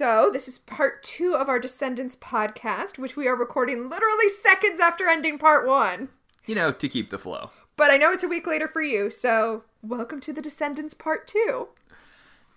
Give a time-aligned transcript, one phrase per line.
[0.00, 4.80] So, this is part two of our Descendants podcast, which we are recording literally seconds
[4.80, 6.08] after ending part one.
[6.46, 7.50] You know, to keep the flow.
[7.76, 11.26] But I know it's a week later for you, so welcome to the Descendants part
[11.26, 11.68] two.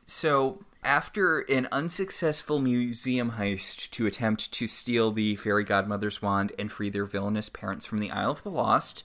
[0.05, 6.71] So, after an unsuccessful museum heist to attempt to steal the fairy godmother's wand and
[6.71, 9.03] free their villainous parents from the Isle of the Lost,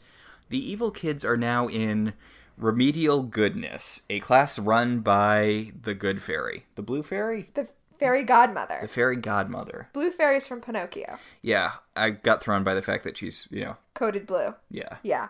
[0.48, 2.12] the evil kids are now in
[2.56, 6.66] Remedial Goodness, a class run by the Good Fairy.
[6.76, 7.48] The Blue Fairy?
[7.54, 7.68] The
[7.98, 8.78] fairy godmother.
[8.82, 9.88] The Fairy Godmother.
[9.92, 11.18] Blue fairies from Pinocchio.
[11.42, 14.54] Yeah, I got thrown by the fact that she's, you know, Coated blue.
[14.70, 14.96] yeah.
[15.02, 15.28] Yeah.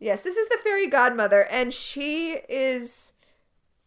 [0.00, 3.14] Yes, this is the fairy godmother, and she is.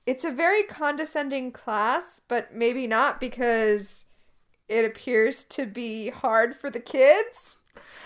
[0.06, 4.06] It's a very condescending class, but maybe not because
[4.68, 7.58] it appears to be hard for the kids.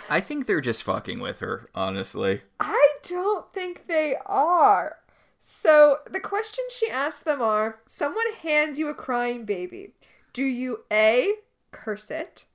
[0.09, 2.41] I think they're just fucking with her, honestly.
[2.59, 4.97] I don't think they are.
[5.47, 9.91] So, the questions she asked them are Someone hands you a crying baby.
[10.33, 11.35] Do you A.
[11.69, 12.45] Curse it?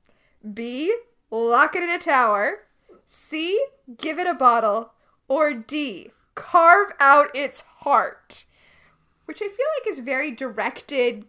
[0.54, 0.92] B.
[1.30, 2.64] Lock it in a tower?
[3.06, 3.64] C.
[3.96, 4.92] Give it a bottle?
[5.28, 6.10] Or D.
[6.34, 8.44] Carve out its heart?
[9.26, 11.26] Which I feel like is very directed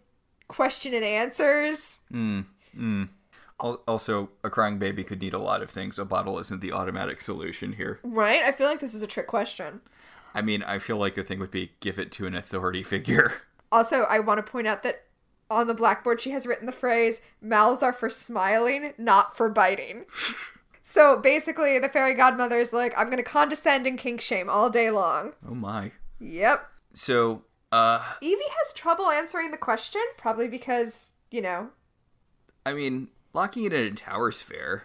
[0.48, 2.00] question and answers.
[2.12, 3.08] Mm, mm.
[3.62, 6.00] Al- Also, a crying baby could need a lot of things.
[6.00, 8.00] A bottle isn't the automatic solution here.
[8.02, 8.42] Right?
[8.42, 9.80] I feel like this is a trick question.
[10.34, 13.34] I mean, I feel like the thing would be give it to an authority figure.
[13.70, 15.04] Also, I want to point out that
[15.50, 20.04] on the blackboard she has written the phrase mouths are for smiling, not for biting.
[20.82, 24.70] so basically, the fairy godmother is like, I'm going to condescend and kink shame all
[24.70, 25.34] day long.
[25.48, 25.92] Oh my.
[26.20, 26.66] Yep.
[26.94, 31.70] So, uh, Evie has trouble answering the question, probably because, you know.
[32.64, 34.84] I mean, locking it in a tower's fair.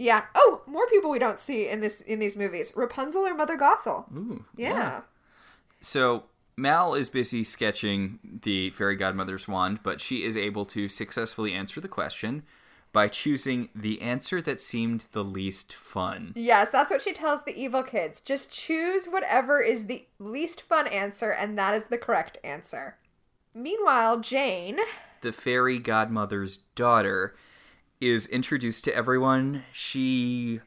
[0.00, 0.24] Yeah.
[0.34, 2.72] Oh, more people we don't see in this in these movies.
[2.74, 4.10] Rapunzel or Mother Gothel.
[4.16, 4.46] Ooh.
[4.56, 5.02] Yeah.
[5.82, 6.24] So,
[6.56, 11.82] Mal is busy sketching the fairy godmother's wand, but she is able to successfully answer
[11.82, 12.44] the question
[12.94, 16.32] by choosing the answer that seemed the least fun.
[16.34, 18.22] Yes, that's what she tells the evil kids.
[18.22, 22.96] Just choose whatever is the least fun answer, and that is the correct answer.
[23.54, 24.78] Meanwhile, Jane.
[25.20, 27.34] the fairy godmother's daughter
[28.00, 29.64] is introduced to everyone.
[29.72, 30.60] She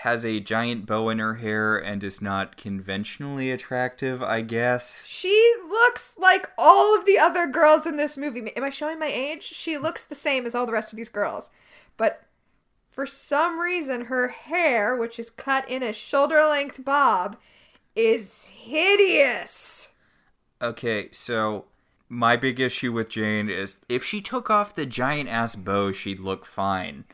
[0.00, 5.04] has a giant bow in her hair and is not conventionally attractive, I guess.
[5.06, 8.54] She looks like all of the other girls in this movie.
[8.56, 9.42] Am I showing my age?
[9.42, 11.50] She looks the same as all the rest of these girls.
[11.96, 12.22] But
[12.86, 17.36] for some reason, her hair, which is cut in a shoulder length bob,
[17.94, 19.94] is hideous.
[20.60, 21.64] Okay, so
[22.08, 26.20] my big issue with Jane is if she took off the giant ass bow, she'd
[26.20, 27.04] look fine.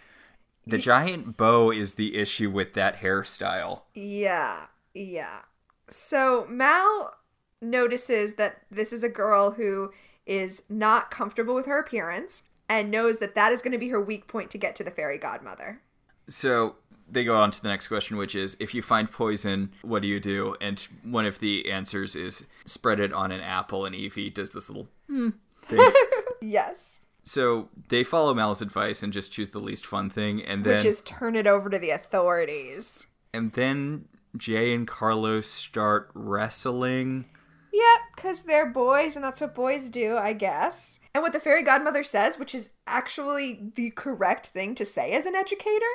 [0.67, 3.83] The giant bow is the issue with that hairstyle.
[3.95, 5.41] Yeah, yeah.
[5.89, 7.15] So Mal
[7.61, 9.93] notices that this is a girl who
[10.25, 14.01] is not comfortable with her appearance and knows that that is going to be her
[14.01, 15.81] weak point to get to the fairy godmother.
[16.29, 16.77] So
[17.13, 20.09] they go on to the next question, which is if you find poison, what do
[20.09, 20.57] you do?
[20.61, 24.69] And one of the answers is spread it on an apple, and Evie does this
[24.69, 25.29] little hmm
[25.63, 25.93] thing.
[26.41, 27.03] Yes.
[27.25, 30.85] so they follow Mal's advice and just choose the least fun thing, and then Which
[30.87, 33.07] is turn it over to the authorities.
[33.33, 34.07] and then
[34.37, 37.27] Jay and Carlos start wrestling.
[37.73, 41.01] Yep, because they're boys and that's what boys do, I guess.
[41.15, 45.25] And what the fairy godmother says, which is actually the correct thing to say as
[45.27, 45.87] an educator,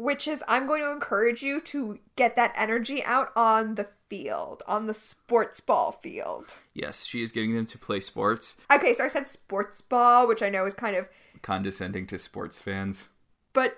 [0.00, 4.62] which is I'm going to encourage you to get that energy out on the field,
[4.66, 6.54] on the sports ball field.
[6.72, 10.42] Yes, she is getting them to play sports, Okay, so I said sports ball, which
[10.42, 11.06] I know is kind of,
[11.42, 13.08] condescending to sports fans.
[13.52, 13.76] but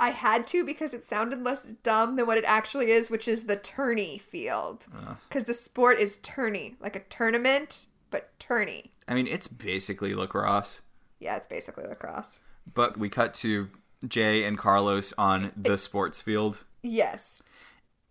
[0.00, 3.44] I had to because it sounded less dumb than what it actually is, which is
[3.44, 4.86] the tourney field.
[4.94, 5.16] Ah.
[5.28, 8.92] Because the sport is tourney, like a tournament, but tourney.
[9.08, 10.82] I mean, it's basically lacrosse.
[11.18, 12.40] Yeah, it's basically lacrosse.
[12.72, 13.70] But we cut to
[14.06, 16.64] Jay and Carlos on the sports field.
[16.82, 17.42] Yes.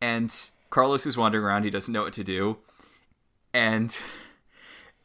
[0.01, 1.63] and Carlos is wandering around.
[1.63, 2.57] He doesn't know what to do,
[3.53, 3.97] and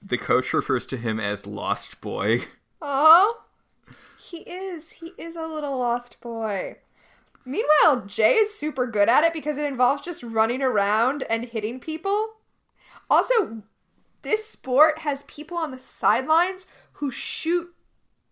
[0.03, 2.45] the coach refers to him as Lost Boy.
[2.81, 3.43] Oh,
[4.21, 4.93] he is.
[4.93, 6.79] He is a little lost boy.
[7.45, 11.79] Meanwhile, Jay is super good at it because it involves just running around and hitting
[11.79, 12.31] people.
[13.09, 13.63] Also,
[14.23, 17.73] this sport has people on the sidelines who shoot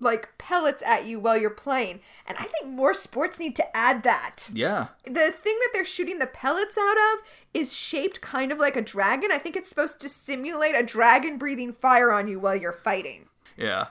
[0.00, 2.00] like pellets at you while you're playing.
[2.26, 4.50] And I think more sports need to add that.
[4.52, 7.18] Yeah, The thing that they're shooting the pellets out of
[7.52, 9.30] is shaped kind of like a dragon.
[9.30, 13.26] I think it's supposed to simulate a dragon breathing fire on you while you're fighting.
[13.56, 13.88] yeah.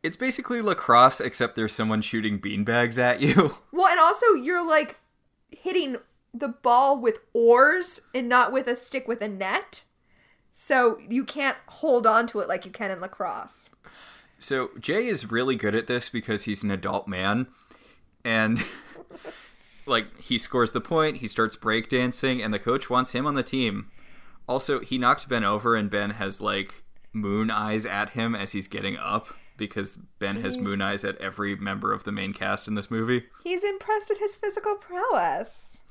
[0.00, 3.56] It's basically lacrosse, except there's someone shooting beanbags at you.
[3.72, 4.94] Well, and also you're like
[5.50, 5.96] hitting
[6.32, 9.82] the ball with oars and not with a stick with a net.
[10.52, 13.70] So you can't hold on to it like you can in lacrosse.
[14.38, 17.48] So Jay is really good at this because he's an adult man,
[18.24, 18.64] and
[19.86, 23.42] like he scores the point, he starts breakdancing, and the coach wants him on the
[23.42, 23.90] team.
[24.48, 28.68] Also, he knocked Ben over, and Ben has like moon eyes at him as he's
[28.68, 32.76] getting up because Ben has moon eyes at every member of the main cast in
[32.76, 33.24] this movie.
[33.42, 35.82] He's impressed at his physical prowess.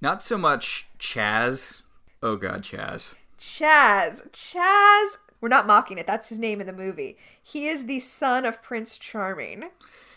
[0.00, 1.82] Not so much Chaz.
[2.22, 3.14] Oh god, Chaz.
[3.38, 4.30] Chaz.
[4.30, 5.18] Chaz.
[5.40, 6.06] We're not mocking it.
[6.06, 7.16] That's his name in the movie.
[7.42, 9.64] He is the son of Prince Charming.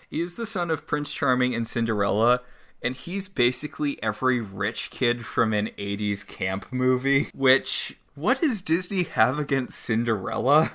[0.10, 2.42] He is the son of Prince Charming and Cinderella,
[2.82, 7.30] and he's basically every rich kid from an 80s camp movie.
[7.34, 10.72] Which, what does Disney have against Cinderella?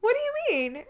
[0.00, 0.84] What do you mean?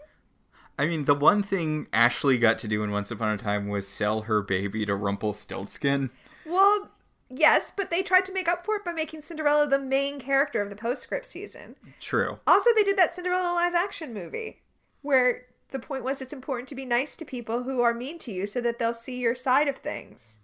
[0.77, 3.87] I mean, the one thing Ashley got to do in Once Upon a Time was
[3.87, 6.09] sell her baby to Rumpelstiltskin.
[6.45, 6.91] Well,
[7.29, 10.61] yes, but they tried to make up for it by making Cinderella the main character
[10.61, 11.75] of the postscript season.
[11.99, 12.39] True.
[12.47, 14.61] Also, they did that Cinderella live action movie
[15.01, 18.31] where the point was it's important to be nice to people who are mean to
[18.31, 20.39] you so that they'll see your side of things.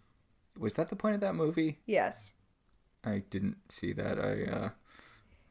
[0.57, 1.79] Was that the point of that movie?
[1.85, 2.33] Yes.
[3.03, 4.19] I didn't see that.
[4.19, 4.69] I, uh.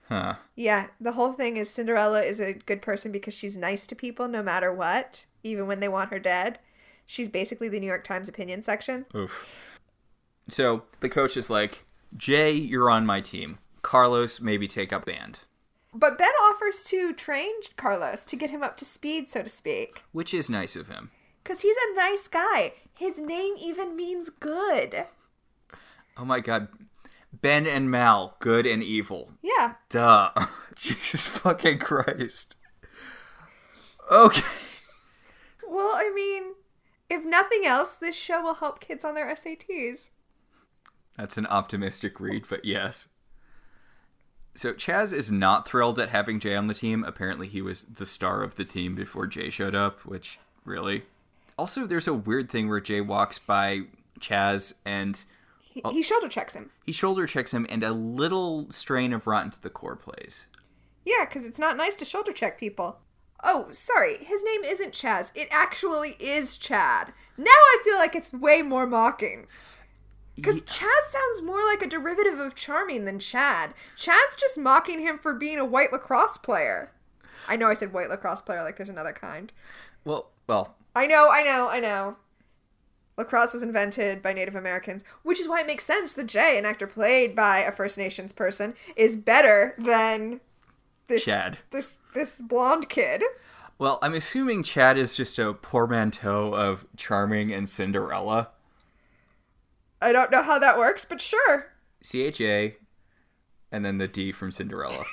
[0.09, 0.35] Huh.
[0.57, 4.27] Yeah, the whole thing is Cinderella is a good person because she's nice to people
[4.27, 6.59] no matter what, even when they want her dead.
[7.07, 9.07] She's basically the New York Times opinion section.
[9.15, 9.47] Oof.
[10.51, 11.85] So the coach is like,
[12.17, 13.59] Jay, you're on my team.
[13.83, 15.41] Carlos, maybe take up band.
[15.93, 20.03] But Ben offers to train Carlos to get him up to speed, so to speak.
[20.13, 21.11] Which is nice of him.
[21.43, 22.75] Because he's a nice guy.
[22.97, 25.07] His name even means good.
[26.17, 26.69] Oh my god.
[27.33, 29.33] Ben and Mal, good and evil.
[29.43, 29.75] Yeah.
[29.89, 30.33] Duh.
[30.77, 32.55] Jesus fucking Christ.
[34.11, 34.43] Okay.
[35.69, 36.55] Well, I mean,
[37.09, 40.11] if nothing else, this show will help kids on their SATs.
[41.17, 43.11] That's an optimistic read, but yes.
[44.55, 47.05] So Chaz is not thrilled at having Jay on the team.
[47.05, 51.03] Apparently, he was the star of the team before Jay showed up, which really.
[51.59, 53.83] Also, there's a weird thing where Jay walks by
[54.19, 55.23] Chaz and
[55.61, 55.91] He, oh.
[55.91, 56.71] he shoulder checks him.
[56.85, 60.47] he shoulder checks him, and a little strain of Rotten to the Core plays.
[61.05, 62.99] Yeah, because it's not nice to shoulder check people.
[63.43, 64.19] Oh, sorry.
[64.23, 65.33] His name isn't Chaz.
[65.35, 67.13] It actually is Chad.
[67.39, 69.47] Now I feel like it's way more mocking.
[70.41, 73.75] Because Chaz sounds more like a derivative of Charming than Chad.
[73.97, 76.93] Chad's just mocking him for being a white lacrosse player.
[77.49, 79.53] I know I said white lacrosse player like there's another kind.
[80.05, 82.17] Well, well, I know, I know, I know.
[83.17, 86.65] Lacrosse was invented by Native Americans, which is why it makes sense that Jay, an
[86.65, 90.41] actor played by a First Nations person, is better than
[91.07, 91.59] this Chad.
[91.71, 93.23] this this blonde kid.
[93.79, 98.51] well, I'm assuming Chad is just a portmanteau of Charming and Cinderella.
[100.01, 101.73] I don't know how that works, but sure.
[102.03, 102.77] C H A,
[103.71, 105.05] and then the D from Cinderella.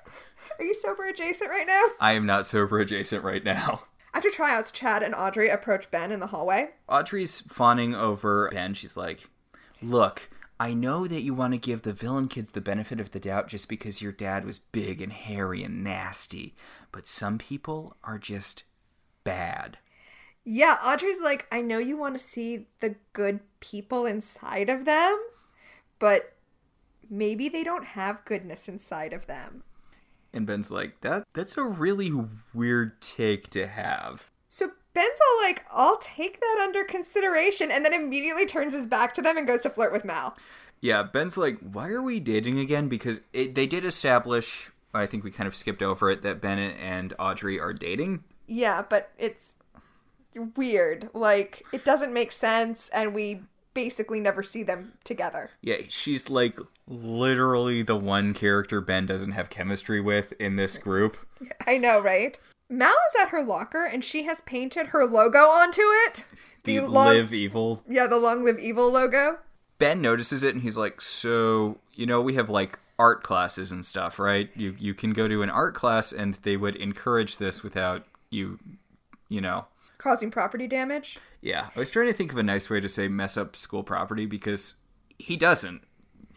[0.58, 1.82] Are you sober adjacent right now?
[2.00, 3.82] I am not sober adjacent right now.
[4.14, 6.70] After tryouts, Chad and Audrey approach Ben in the hallway.
[6.88, 8.74] Audrey's fawning over Ben.
[8.74, 9.28] She's like,
[9.80, 10.28] Look,
[10.60, 13.48] I know that you want to give the villain kids the benefit of the doubt
[13.48, 16.54] just because your dad was big and hairy and nasty,
[16.92, 18.64] but some people are just
[19.24, 19.78] bad.
[20.44, 25.18] Yeah, Audrey's like, I know you want to see the good people inside of them,
[25.98, 26.34] but
[27.08, 29.62] maybe they don't have goodness inside of them.
[30.34, 32.12] And Ben's like, That that's a really
[32.54, 34.30] weird take to have.
[34.48, 39.14] So Ben's all like, I'll take that under consideration, and then immediately turns his back
[39.14, 40.36] to them and goes to flirt with Mal.
[40.80, 42.88] Yeah, Ben's like, why are we dating again?
[42.88, 46.58] Because it, they did establish, I think we kind of skipped over it, that Ben
[46.58, 48.24] and Audrey are dating.
[48.46, 49.58] Yeah, but it's
[50.56, 51.10] weird.
[51.14, 53.42] Like, it doesn't make sense, and we
[53.74, 55.50] basically never see them together.
[55.62, 61.16] Yeah, she's like literally the one character Ben doesn't have chemistry with in this group.
[61.66, 62.38] I know, right?
[62.68, 66.24] Mal is at her locker, and she has painted her logo onto it.
[66.64, 67.82] The long- Live Evil.
[67.88, 69.38] Yeah, the Long Live Evil logo.
[69.78, 73.84] Ben notices it and he's like, "So, you know, we have like art classes and
[73.84, 74.48] stuff, right?
[74.54, 78.60] You you can go to an art class and they would encourage this without you,
[79.28, 79.66] you know."
[80.02, 81.18] Causing property damage.
[81.40, 83.84] Yeah, I was trying to think of a nice way to say mess up school
[83.84, 84.74] property because
[85.18, 85.82] he doesn't.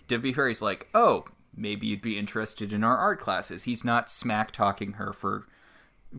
[0.07, 3.63] Fair, he's like, oh, maybe you'd be interested in our art classes.
[3.63, 5.48] He's not smack talking her for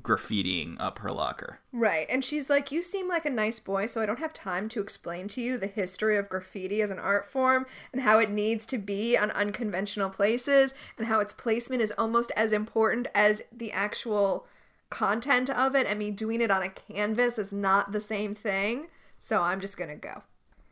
[0.00, 1.60] graffitiing up her locker.
[1.72, 2.06] Right.
[2.10, 4.80] And she's like, You seem like a nice boy, so I don't have time to
[4.80, 8.66] explain to you the history of graffiti as an art form and how it needs
[8.66, 13.72] to be on unconventional places and how its placement is almost as important as the
[13.72, 14.46] actual
[14.90, 15.86] content of it.
[15.88, 18.88] I mean, doing it on a canvas is not the same thing.
[19.18, 20.22] So I'm just going to go.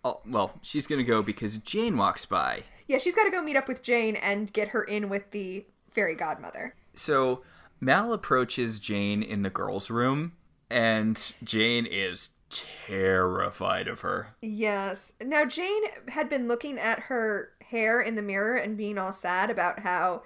[0.04, 2.64] Oh, well, she's gonna go because Jane walks by.
[2.86, 5.64] Yeah, she's got to go meet up with Jane and get her in with the
[5.90, 6.74] fairy godmother.
[6.94, 7.40] So
[7.80, 10.32] Mal approaches Jane in the girls' room,
[10.68, 14.34] and Jane is terrified of her.
[14.42, 15.14] Yes.
[15.22, 19.48] Now, Jane had been looking at her hair in the mirror and being all sad
[19.48, 20.22] about how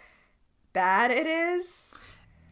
[0.73, 1.95] bad it is,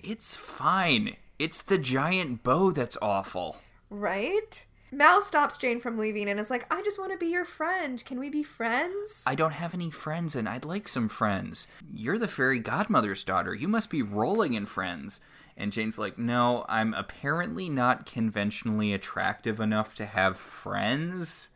[0.01, 1.17] It's fine.
[1.39, 3.57] It's the giant bow that's awful.
[3.91, 4.65] right?
[4.93, 8.03] Mal stops Jane from leaving and is like, I just want to be your friend.
[8.07, 9.23] Can we be friends?
[9.27, 11.67] I don't have any friends and I'd like some friends.
[11.93, 13.53] You're the fairy godmother's daughter.
[13.53, 15.21] You must be rolling in friends.
[15.57, 21.49] And Jane's like, No, I'm apparently not conventionally attractive enough to have friends.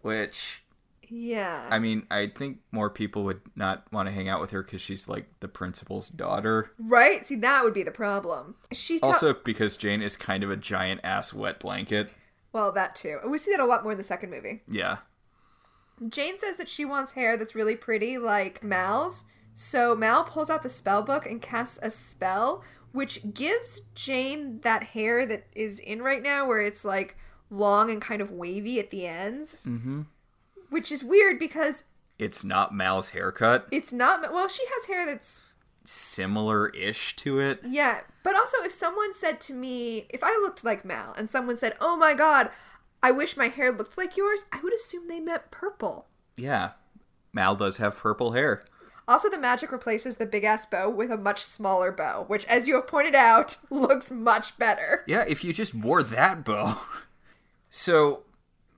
[0.00, 0.62] Which,
[1.08, 1.66] yeah.
[1.70, 4.80] I mean, I think more people would not want to hang out with her because
[4.80, 6.70] she's like the principal's daughter.
[6.78, 7.26] right?
[7.26, 8.56] See, that would be the problem.
[8.72, 12.10] She ta- Also, because Jane is kind of a giant ass wet blanket.
[12.52, 13.18] Well, that too.
[13.26, 14.62] We see that a lot more in the second movie.
[14.68, 14.98] Yeah.
[16.08, 19.24] Jane says that she wants hair that's really pretty, like Mal's.
[19.54, 24.82] So Mal pulls out the spell book and casts a spell, which gives Jane that
[24.82, 27.16] hair that is in right now, where it's like
[27.48, 29.64] long and kind of wavy at the ends.
[29.66, 30.02] Mm-hmm.
[30.70, 31.84] Which is weird because
[32.18, 33.66] It's not Mal's haircut.
[33.70, 34.32] it's not.
[34.32, 35.44] Well, she has hair that's.
[35.84, 37.60] Similar ish to it.
[37.64, 38.00] Yeah.
[38.24, 41.76] But also, if someone said to me, if I looked like Mal and someone said,
[41.80, 42.50] oh my god,
[43.02, 46.06] I wish my hair looked like yours, I would assume they meant purple.
[46.36, 46.70] Yeah.
[47.32, 48.64] Mal does have purple hair.
[49.06, 52.66] Also, the magic replaces the big ass bow with a much smaller bow, which, as
[52.66, 55.04] you have pointed out, looks much better.
[55.06, 56.80] Yeah, if you just wore that bow.
[57.70, 58.22] So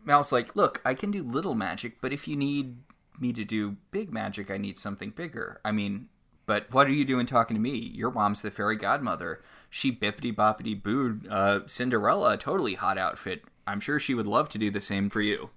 [0.08, 2.78] Mal's like, look, I can do little magic, but if you need
[3.20, 5.60] me to do big magic, I need something bigger.
[5.66, 6.08] I mean,
[6.46, 7.76] but what are you doing talking to me?
[7.76, 9.42] Your mom's the fairy godmother.
[9.68, 13.44] She bippity boppity booed uh, Cinderella, a totally hot outfit.
[13.66, 15.50] I'm sure she would love to do the same for you.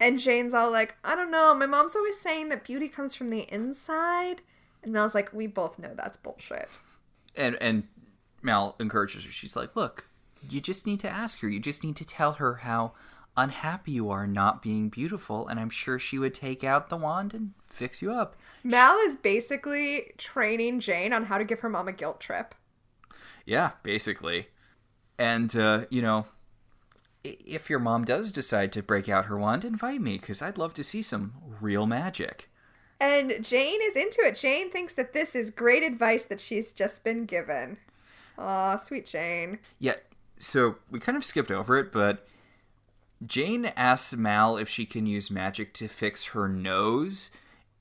[0.00, 3.28] And Jane's all like, I don't know, my mom's always saying that beauty comes from
[3.28, 4.40] the inside.
[4.82, 6.78] And Mel's like, we both know that's bullshit.
[7.36, 7.82] And and
[8.40, 9.32] Mal encourages her.
[9.32, 10.08] She's like, look,
[10.48, 11.48] you just need to ask her.
[11.48, 12.92] You just need to tell her how
[13.38, 17.32] unhappy you are not being beautiful, and I'm sure she would take out the wand
[17.32, 18.36] and fix you up.
[18.64, 22.54] Mal is basically training Jane on how to give her mom a guilt trip.
[23.46, 24.48] Yeah, basically.
[25.18, 26.26] And, uh, you know,
[27.24, 30.74] if your mom does decide to break out her wand, invite me, because I'd love
[30.74, 32.50] to see some real magic.
[33.00, 34.34] And Jane is into it.
[34.34, 37.78] Jane thinks that this is great advice that she's just been given.
[38.36, 39.60] Aw, sweet Jane.
[39.78, 39.94] Yeah,
[40.38, 42.26] so we kind of skipped over it, but
[43.26, 47.30] Jane asks Mal if she can use magic to fix her nose.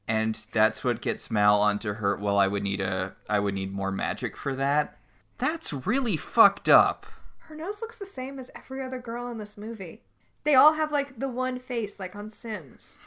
[0.07, 2.15] And that's what gets Mal onto her.
[2.15, 4.97] Well, I would need a, I would need more magic for that.
[5.37, 7.05] That's really fucked up.
[7.39, 10.01] Her nose looks the same as every other girl in this movie.
[10.43, 12.97] They all have like the one face, like on Sims.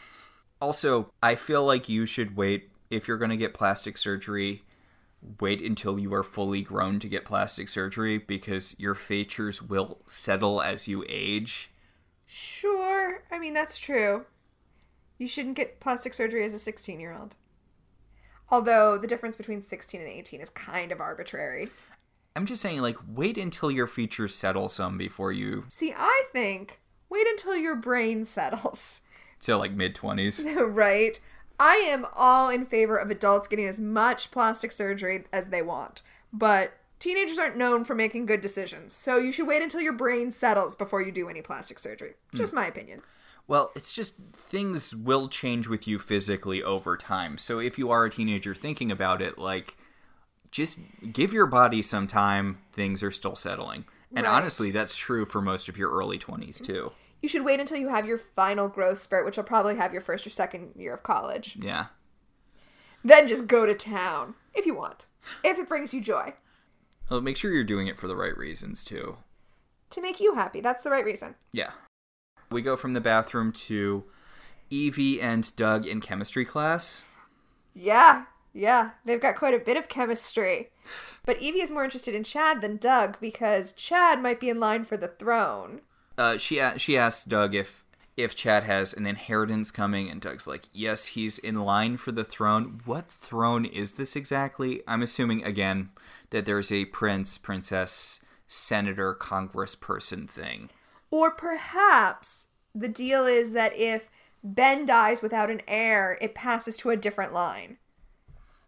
[0.60, 4.62] Also, I feel like you should wait if you're going to get plastic surgery.
[5.40, 10.60] Wait until you are fully grown to get plastic surgery because your features will settle
[10.60, 11.69] as you age.
[12.32, 14.24] Sure, I mean, that's true.
[15.18, 17.34] You shouldn't get plastic surgery as a 16 year old.
[18.50, 21.70] Although the difference between 16 and 18 is kind of arbitrary.
[22.36, 25.64] I'm just saying, like, wait until your features settle some before you.
[25.66, 29.02] See, I think wait until your brain settles.
[29.42, 30.44] So, like, mid 20s.
[30.74, 31.18] right?
[31.58, 36.02] I am all in favor of adults getting as much plastic surgery as they want.
[36.30, 38.92] But teenagers aren't known for making good decisions.
[38.92, 42.14] So you should wait until your brain settles before you do any plastic surgery.
[42.34, 43.00] Just my opinion.
[43.48, 47.36] Well, it's just things will change with you physically over time.
[47.36, 49.76] So, if you are a teenager thinking about it, like,
[50.52, 50.78] just
[51.12, 53.86] give your body some time, things are still settling.
[54.14, 54.32] And Right.
[54.32, 56.92] honestly, that's true for most of your early 20s, too.
[57.22, 60.02] You should wait until you have your final growth spurt, which will probably have your
[60.02, 61.56] first or second year of college.
[61.60, 61.86] Yeah.
[63.04, 65.06] Then just go to town if you want,
[65.42, 66.34] if it brings you joy.
[67.10, 69.16] Well, make sure you're doing it for the right reasons, too.
[69.90, 70.60] To make you happy.
[70.60, 71.34] That's the right reason.
[71.52, 71.70] Yeah.
[72.50, 74.04] We go from the bathroom to
[74.70, 77.02] Evie and Doug in chemistry class.
[77.74, 78.92] Yeah, yeah.
[79.04, 80.70] They've got quite a bit of chemistry.
[81.24, 84.84] But Evie is more interested in Chad than Doug because Chad might be in line
[84.84, 85.80] for the throne.
[86.16, 87.84] Uh, she a- she asks Doug if
[88.16, 92.24] if Chad has an inheritance coming, and Doug's like, "Yes, he's in line for the
[92.24, 94.82] throne." What throne is this exactly?
[94.86, 95.90] I'm assuming again
[96.30, 100.70] that there's a prince, princess, senator, congressperson thing.
[101.10, 104.10] Or perhaps the deal is that if
[104.42, 107.78] Ben dies without an heir, it passes to a different line.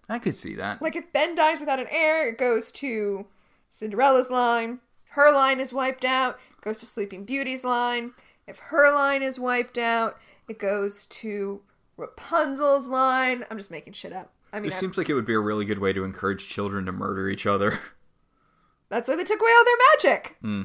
[0.08, 0.82] I could see that.
[0.82, 3.26] Like if Ben dies without an heir, it goes to
[3.68, 4.80] Cinderella's line.
[5.10, 8.12] Her line is wiped out, goes to Sleeping Beauty's line.
[8.46, 11.62] If her line is wiped out, it goes to
[11.96, 13.44] Rapunzel's line.
[13.50, 14.32] I'm just making shit up.
[14.52, 16.48] I mean, It I- seems like it would be a really good way to encourage
[16.48, 17.78] children to murder each other.
[18.88, 20.36] that's why they took away all their magic.
[20.40, 20.62] Hmm.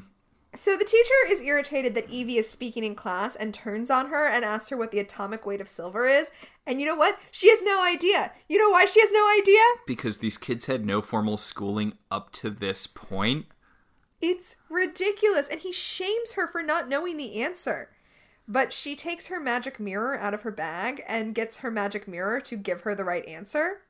[0.53, 4.27] So the teacher is irritated that Evie is speaking in class and turns on her
[4.27, 6.31] and asks her what the atomic weight of silver is.
[6.65, 7.19] And you know what?
[7.31, 8.31] She has no idea.
[8.49, 9.61] You know why she has no idea?
[9.85, 13.45] Because these kids had no formal schooling up to this point.
[14.19, 15.47] It's ridiculous.
[15.47, 17.89] And he shames her for not knowing the answer.
[18.47, 22.39] But she takes her magic mirror out of her bag and gets her magic mirror
[22.41, 23.81] to give her the right answer.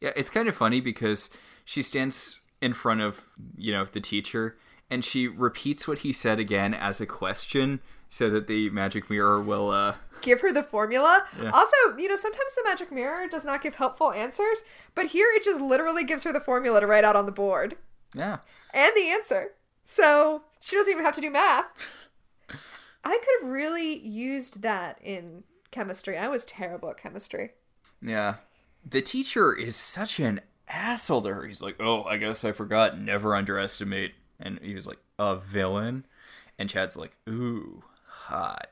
[0.00, 1.30] Yeah, it's kind of funny because
[1.64, 4.58] she stands in front of, you know, the teacher
[4.90, 9.40] and she repeats what he said again as a question so that the magic mirror
[9.40, 11.24] will uh give her the formula.
[11.42, 11.50] Yeah.
[11.50, 14.62] Also, you know, sometimes the magic mirror does not give helpful answers,
[14.94, 17.76] but here it just literally gives her the formula to write out on the board
[18.14, 18.38] yeah.
[18.72, 19.52] and the answer.
[19.82, 21.66] So she doesn't even have to do math.
[23.04, 26.16] I could have really used that in chemistry.
[26.16, 27.52] I was terrible at chemistry.
[28.00, 28.36] Yeah.
[28.84, 31.46] The teacher is such an asshole to her.
[31.46, 32.98] He's like, "Oh, I guess I forgot.
[32.98, 36.06] Never underestimate." And he was like, "A villain,"
[36.58, 38.68] and Chad's like, "Ooh, hot."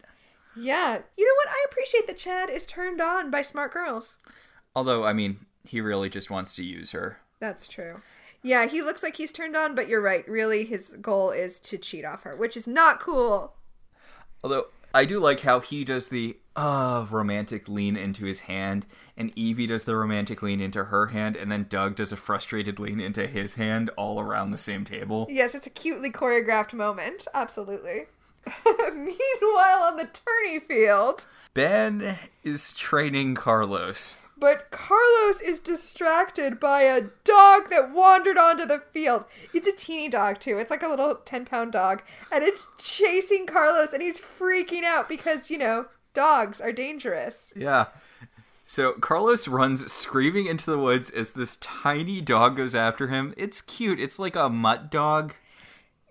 [0.57, 1.01] Yeah.
[1.17, 1.49] You know what?
[1.49, 4.19] I appreciate that Chad is turned on by smart girls.
[4.75, 7.19] Although, I mean, he really just wants to use her.
[7.41, 8.03] That's true.
[8.43, 10.29] Yeah, he looks like he's turned on, but you're right.
[10.29, 13.55] Really, his goal is to cheat off her, which is not cool.
[14.43, 19.33] Although I do like how he does the uh romantic lean into his hand, and
[19.37, 23.01] Evie does the romantic lean into her hand, and then Doug does a frustrated lean
[23.01, 25.27] into his hand, all around the same table.
[25.31, 27.27] Yes, it's a cutely choreographed moment.
[27.33, 28.07] Absolutely.
[28.67, 34.17] Meanwhile, on the tourney field, Ben is training Carlos.
[34.43, 39.25] But Carlos is distracted by a dog that wandered onto the field.
[39.55, 40.59] It's a teeny dog, too.
[40.59, 42.03] It's like a little 10 pound dog.
[42.33, 47.53] And it's chasing Carlos, and he's freaking out because, you know, dogs are dangerous.
[47.55, 47.87] Yeah.
[48.65, 53.35] So Carlos runs screaming into the woods as this tiny dog goes after him.
[53.37, 54.01] It's cute.
[54.01, 55.35] It's like a mutt dog.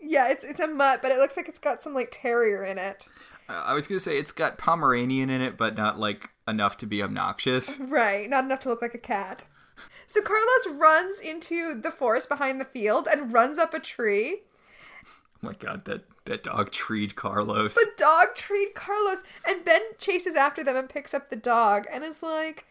[0.01, 2.77] Yeah, it's it's a mutt, but it looks like it's got some like terrier in
[2.77, 3.07] it.
[3.53, 7.02] I was gonna say it's got Pomeranian in it, but not like enough to be
[7.04, 7.80] obnoxious.
[7.80, 9.45] Right, not enough to look like a cat.
[10.08, 14.41] So Carlos runs into the forest behind the field and runs up a tree.
[15.08, 17.75] Oh my god, that that dog treed Carlos.
[17.75, 22.04] The dog treed Carlos, and Ben chases after them and picks up the dog and
[22.04, 22.65] is like,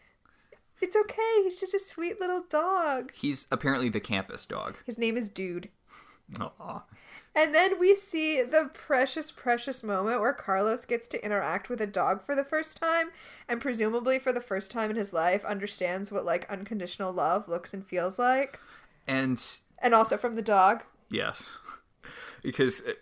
[0.81, 1.43] "It's okay.
[1.43, 4.79] He's just a sweet little dog." He's apparently the campus dog.
[4.87, 5.71] His name is Dude.
[6.39, 6.85] Aw.
[7.35, 11.87] And then we see the precious, precious moment where Carlos gets to interact with a
[11.87, 13.11] dog for the first time,
[13.49, 17.73] and presumably for the first time in his life, understands what like unconditional love looks
[17.73, 18.59] and feels like.
[19.07, 19.43] And
[19.79, 20.83] And also from the dog.
[21.09, 21.55] yes,
[22.43, 22.93] because uh,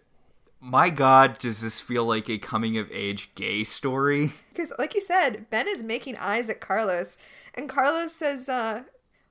[0.60, 4.32] my god, does this feel like a coming of age gay story?
[4.58, 7.16] Because, like you said, Ben is making eyes at Carlos,
[7.54, 8.82] and Carlos says, uh,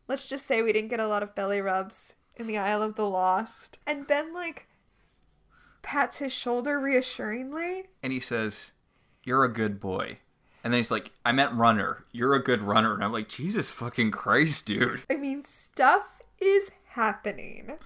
[0.07, 2.95] let's just say we didn't get a lot of belly rubs in the Isle of
[2.95, 3.77] the Lost.
[3.86, 4.66] And Ben, like,
[5.88, 7.86] pats his shoulder reassuringly.
[8.04, 8.73] And he says,
[9.23, 10.19] "You're a good boy."
[10.62, 12.04] And then he's like, "I meant runner.
[12.12, 16.71] You're a good runner." And I'm like, "Jesus fucking Christ, dude!" I mean, stuff is
[16.89, 17.80] happening.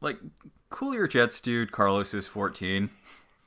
[0.00, 0.18] Like,
[0.68, 1.70] cool your jets, dude.
[1.70, 2.90] Carlos is 14.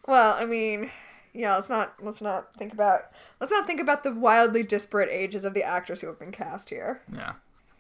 [0.08, 0.89] Well, I mean,
[1.34, 5.43] yeah, let's not let's not think about let's not think about the wildly disparate ages
[5.43, 7.01] of the actors who have been cast here.
[7.12, 7.34] Yeah.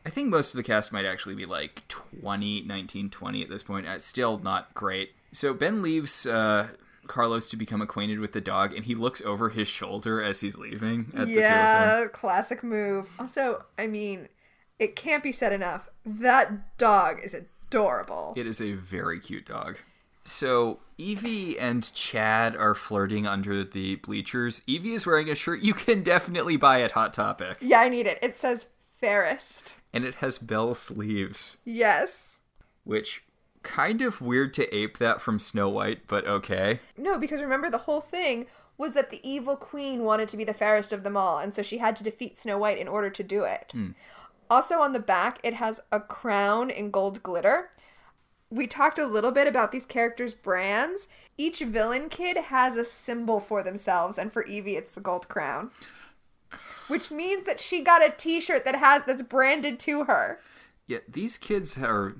[0.05, 3.63] I think most of the cast might actually be like 20, 19, 20 at this
[3.63, 3.87] point.
[3.87, 5.11] Uh, still not great.
[5.31, 6.69] So Ben leaves uh,
[7.07, 10.57] Carlos to become acquainted with the dog, and he looks over his shoulder as he's
[10.57, 11.35] leaving at the two of them.
[11.35, 13.09] yeah, classic move.
[13.19, 14.27] Also, I mean,
[14.79, 15.89] it can't be said enough.
[16.05, 18.33] That dog is adorable.
[18.35, 19.77] It is a very cute dog.
[20.23, 24.61] So Evie and Chad are flirting under the bleachers.
[24.67, 28.05] Evie is wearing a shirt you can definitely buy at Hot Topic, Yeah, I need
[28.05, 28.19] it.
[28.21, 28.67] It says
[29.01, 29.75] fairest.
[29.93, 32.39] and it has bell sleeves, Yes.
[32.85, 33.23] which
[33.63, 36.79] kind of weird to ape that from Snow White, but okay.
[36.97, 40.53] No, because remember the whole thing was that the evil queen wanted to be the
[40.53, 43.23] fairest of them all, and so she had to defeat Snow White in order to
[43.23, 43.69] do it.
[43.73, 43.89] Hmm.
[44.49, 47.69] Also on the back, it has a crown in gold glitter.
[48.49, 51.07] We talked a little bit about these characters' brands.
[51.37, 55.71] Each villain kid has a symbol for themselves, and for Evie, it's the gold crown.
[56.87, 60.39] Which means that she got a T-shirt that has that's branded to her.
[60.87, 62.15] Yeah, these kids are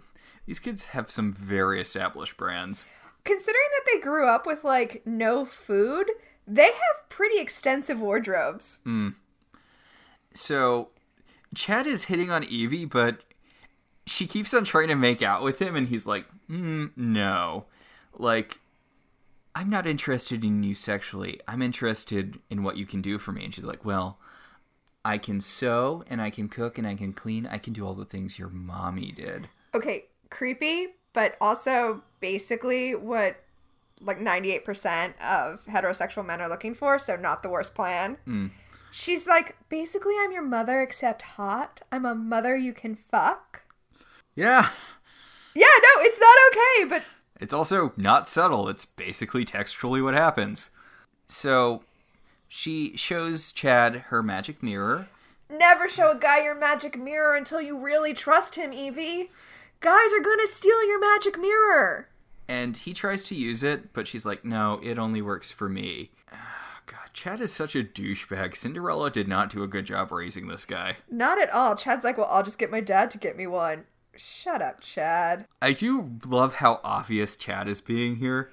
[0.46, 2.86] these kids have some very established brands.
[3.24, 6.10] Considering that they grew up with like no food,
[6.48, 8.80] they have pretty extensive wardrobes.
[10.34, 10.90] So
[11.54, 13.18] Chad is hitting on Evie, but
[14.06, 17.66] she keeps on trying to make out with him, and he's like, mm, "No,
[18.18, 18.61] like."
[19.56, 21.40] I'm not interested in you sexually.
[21.48, 23.44] I'm interested in what you can do for me.
[23.46, 24.18] And she's like, Well,
[25.04, 27.48] I can sew and I can cook and I can clean.
[27.48, 29.50] I can do all the things your mommy did.
[29.74, 33.44] okay, creepy, but also basically what
[34.00, 38.18] like 98% of heterosexual men are looking for, so not the worst plan.
[38.26, 38.48] Hmm.
[38.92, 41.82] She's like, basically, I'm your mother, except hot.
[41.92, 43.62] I'm a mother you can fuck.
[44.36, 44.70] Yeah.
[45.54, 47.04] Yeah, no, it's not okay, but
[47.42, 48.70] It's also not subtle.
[48.70, 50.70] It's basically textually what happens.
[51.28, 51.84] So
[52.48, 55.08] she shows Chad her magic mirror.
[55.50, 59.32] never show a guy your magic mirror until you really trust him, Evie.
[59.82, 62.08] Guys are gonna steal your magic mirror.
[62.48, 66.12] and he tries to use it, but she's like, "No, it only works for me."
[66.34, 68.56] Ah, God, Chad is such a douchebag.
[68.58, 70.98] Cinderella did not do a good job raising this guy.
[71.10, 71.76] Not at all.
[71.76, 73.86] Chad's like, well, I'll just get my dad to get me one.
[74.24, 75.46] Shut up, Chad.
[75.62, 78.52] I do love how obvious Chad is being here,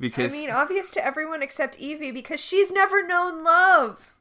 [0.00, 4.14] Because I mean, obvious to everyone except Evie because she's never known love.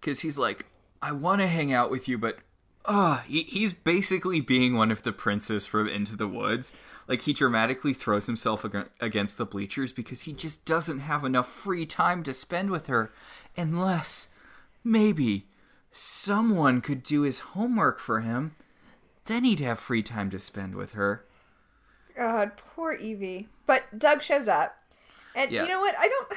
[0.00, 0.66] because he's like,
[1.02, 2.38] "I want to hang out with you, but."
[2.90, 6.72] Ah, he, he's basically being one of the princes from Into the Woods.
[7.06, 11.48] Like, he dramatically throws himself ag- against the bleachers because he just doesn't have enough
[11.52, 13.12] free time to spend with her.
[13.58, 14.28] Unless,
[14.82, 15.48] maybe,
[15.92, 18.54] someone could do his homework for him.
[19.28, 21.24] Then he'd have free time to spend with her.
[22.16, 23.48] God, poor Evie.
[23.66, 24.76] But Doug shows up,
[25.34, 25.62] and Yeah.
[25.62, 25.94] you know what?
[25.98, 26.32] I don't.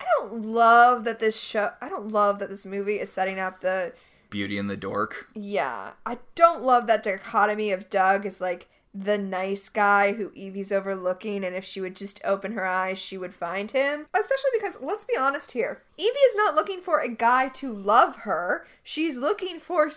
[0.00, 1.72] I don't love that this show.
[1.80, 3.92] I don't love that this movie is setting up the.
[4.30, 5.28] Beauty and the Dork.
[5.34, 10.70] Yeah, I don't love that dichotomy of Doug as like the nice guy who Evie's
[10.70, 14.06] overlooking, and if she would just open her eyes, she would find him.
[14.14, 18.16] Especially because, let's be honest here, Evie is not looking for a guy to love
[18.18, 18.66] her.
[18.82, 19.88] She's looking for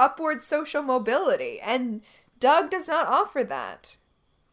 [0.00, 2.00] upward social mobility, and
[2.40, 3.96] Doug does not offer that.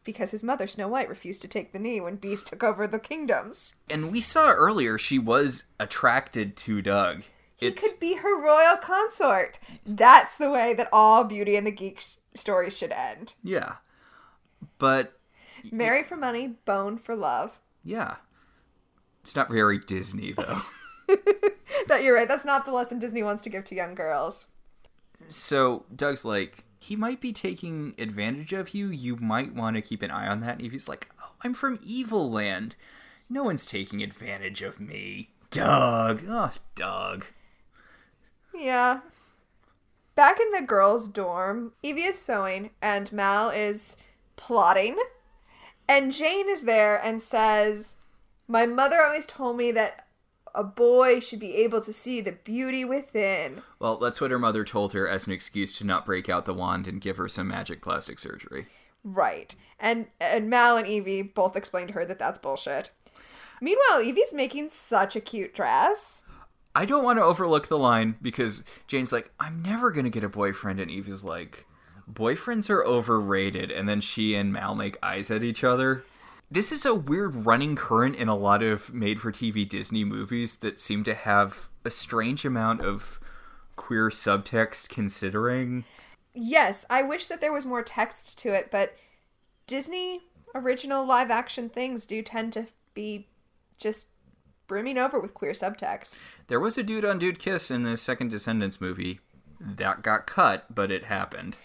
[0.03, 2.97] Because his mother, Snow White, refused to take the knee when Beast took over the
[2.99, 3.75] kingdoms.
[3.89, 7.23] And we saw earlier she was attracted to Doug.
[7.57, 9.59] He It's could be her royal consort.
[9.85, 13.33] That's the way that all Beauty and the Geek s- stories should end.
[13.43, 13.73] yeah.
[14.77, 15.19] But
[15.71, 17.59] Marry for money, bone for love.
[17.83, 18.15] yeah.
[19.23, 20.61] It's not very Disney though.
[21.87, 22.27] That you're right.
[22.27, 24.47] That's not the lesson Disney wants to give to young girls.
[25.29, 28.87] So Doug's like, he might be taking advantage of you.
[28.87, 30.57] You might want to keep an eye on that.
[30.57, 32.75] And Evie's like, oh, I'm from Evil Land.
[33.29, 35.31] No one's taking advantage of me.
[35.49, 36.23] Doug.
[36.27, 37.25] Oh, Doug.
[38.55, 39.01] Yeah.
[40.15, 43.97] Back in the girls' dorm, Evie is sewing and Mal is
[44.35, 44.97] plotting.
[45.87, 47.97] And Jane is there and says,
[48.47, 50.06] My mother always told me that
[50.57, 53.61] a boy should be able to see the beauty within.
[53.77, 56.53] Well, that's what her mother told her as an excuse to not break out the
[56.53, 58.65] wand and give her some magic plastic surgery.
[59.03, 59.55] Right.
[59.79, 62.89] And and Mal and Evie both explained to her that that's bullshit.
[63.61, 66.23] Meanwhile, Evie's making such a cute dress.
[66.75, 70.23] I don't want to overlook the line because Jane's like, I'm never going to get
[70.23, 70.79] a boyfriend.
[70.79, 71.65] And Evie's like,
[72.11, 73.71] boyfriends are overrated.
[73.71, 76.03] And then she and Mal make eyes at each other.
[76.49, 80.57] This is a weird running current in a lot of made for TV Disney movies
[80.57, 83.19] that seem to have a strange amount of
[83.75, 85.83] queer subtext considering.
[86.33, 88.95] Yes, I wish that there was more text to it, but
[89.65, 90.21] Disney
[90.55, 93.27] original live action things do tend to be
[93.77, 94.07] just
[94.67, 96.17] brimming over with queer subtext.
[96.47, 99.19] There was a dude on dude kiss in the second Descendants movie.
[99.59, 101.57] That got cut, but it happened.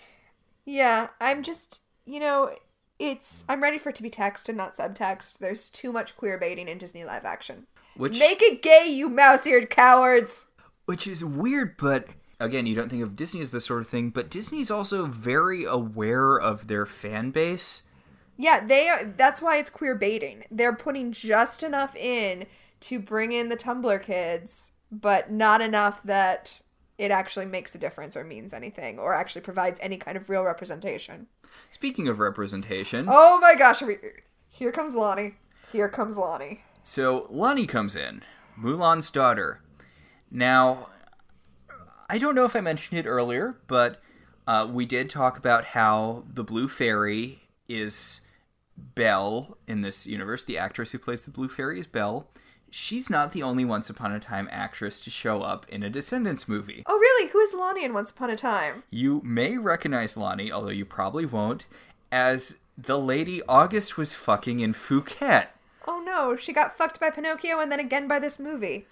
[0.64, 2.56] Yeah, I'm just, you know,
[3.02, 5.38] it's I'm ready for it to be text and not subtext.
[5.38, 7.66] There's too much queer baiting in Disney live action.
[7.96, 10.46] Which Make it gay, you mouse-eared cowards.
[10.86, 12.06] Which is weird, but
[12.40, 15.64] again, you don't think of Disney as this sort of thing, but Disney's also very
[15.64, 17.82] aware of their fan base.
[18.36, 19.04] Yeah, they are.
[19.04, 20.44] That's why it's queer baiting.
[20.50, 22.46] They're putting just enough in
[22.80, 26.62] to bring in the Tumblr kids, but not enough that
[26.98, 30.42] it actually makes a difference or means anything or actually provides any kind of real
[30.44, 31.26] representation.
[31.70, 33.82] Speaking of representation, Oh my gosh!
[33.82, 33.98] we-
[34.50, 35.36] Here comes Lonnie.
[35.72, 36.62] Here comes Lonnie.
[36.84, 38.22] so Lonnie comes in,
[38.58, 39.60] Mulan's daughter.
[40.30, 40.88] Now,
[42.08, 44.00] I don't know if I mentioned it earlier, but
[44.46, 48.20] uh, we did talk about how the Blue Fairy is
[48.76, 50.44] Belle in this universe.
[50.44, 52.28] The actress who plays the Blue Fairy is Belle.
[52.74, 56.48] She's not the only Once Upon a Time actress to show up in a Descendants
[56.48, 56.82] movie.
[56.86, 57.28] Oh really?
[57.28, 58.82] Who is Lonnie in Once Upon a Time?
[58.88, 61.66] You may recognize Lonnie, although you probably won't,
[62.10, 65.48] as the lady August was fucking in Phuket.
[65.86, 68.86] Oh no, she got fucked by Pinocchio and then again by this movie.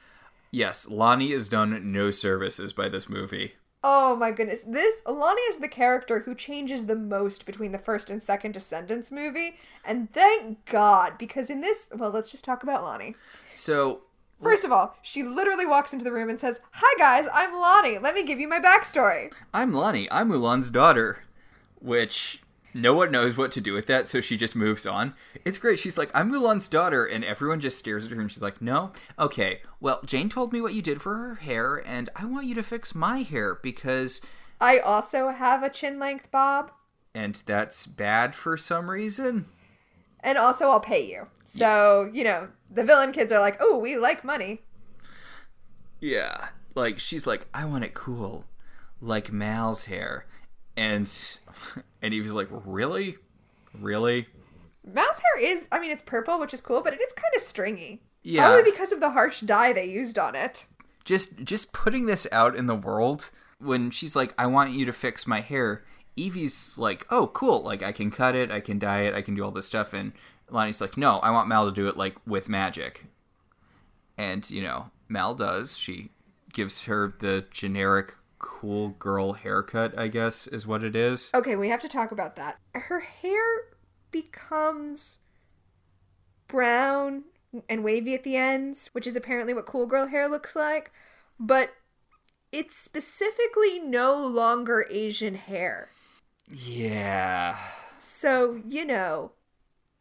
[0.51, 3.55] Yes, Lonnie has done no services by this movie.
[3.83, 4.63] Oh my goodness.
[4.63, 9.11] This Lonnie is the character who changes the most between the first and second Descendants
[9.11, 9.57] movie.
[9.85, 13.15] And thank God, because in this well, let's just talk about Lonnie.
[13.55, 14.03] So,
[14.43, 17.99] First of all, she literally walks into the room and says, Hi guys, I'm Lonnie.
[17.99, 19.33] Let me give you my backstory.
[19.53, 20.11] I'm Lonnie.
[20.11, 21.25] I'm Mulan's daughter.
[21.79, 22.41] Which,
[22.73, 25.15] No one knows what to do with that, so she just moves on.
[25.45, 25.79] It's great.
[25.79, 28.93] She's like, I'm Mulan's daughter, and everyone just stares at her and she's like, No?
[29.19, 32.55] Okay, well, Jane told me what you did for her hair, and I want you
[32.55, 34.21] to fix my hair because.
[34.61, 36.71] I also have a chin length bob.
[37.15, 39.47] And that's bad for some reason?
[40.21, 41.27] And also, I'll pay you.
[41.45, 44.63] So, you know, the villain kids are like, Oh, we like money.
[46.01, 46.49] Yeah.
[46.75, 48.45] Like, she's like, I want it cool,
[49.01, 50.27] like Mal's hair.
[50.77, 51.11] And.
[52.03, 53.19] And he was like, Really?
[53.79, 54.27] Really?
[54.87, 57.43] Mal's hair is, I mean, it's purple, which is cool, but it is kind of
[57.43, 58.01] stringy.
[58.23, 58.47] Yeah.
[58.47, 60.67] Probably because of the harsh dye they used on it.
[61.05, 64.93] Just just putting this out in the world when she's like, I want you to
[64.93, 65.85] fix my hair,
[66.17, 69.35] Evie's like, Oh, cool, like I can cut it, I can dye it, I can
[69.35, 70.13] do all this stuff and
[70.51, 73.07] Lonnie's like, No, I want Mal to do it like with magic.
[74.19, 75.79] And, you know, Mal does.
[75.79, 76.11] She
[76.53, 81.31] gives her the generic cool girl haircut, I guess, is what it is.
[81.33, 82.59] Okay, we have to talk about that.
[82.75, 83.45] Her hair
[84.11, 85.19] becomes
[86.49, 87.25] brown
[87.69, 90.91] and wavy at the ends, which is apparently what cool girl hair looks like,
[91.39, 91.75] but
[92.51, 95.89] it's specifically no longer Asian hair.
[96.49, 97.57] Yeah.
[97.99, 99.33] So, you know,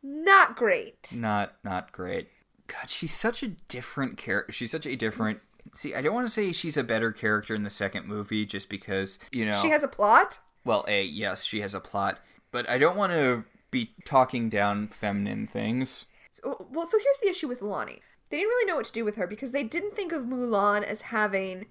[0.01, 1.13] not great.
[1.15, 2.29] Not not great.
[2.67, 4.51] God, she's such a different character.
[4.51, 5.39] She's such a different
[5.73, 8.69] See, I don't want to say she's a better character in the second movie just
[8.69, 9.59] because, you know.
[9.61, 10.39] She has a plot?
[10.65, 12.19] Well, A, yes, she has a plot,
[12.51, 16.05] but I don't want to be talking down feminine things.
[16.33, 18.01] So, oh, well, so here's the issue with Lonnie.
[18.29, 20.83] They didn't really know what to do with her because they didn't think of Mulan
[20.83, 21.65] as having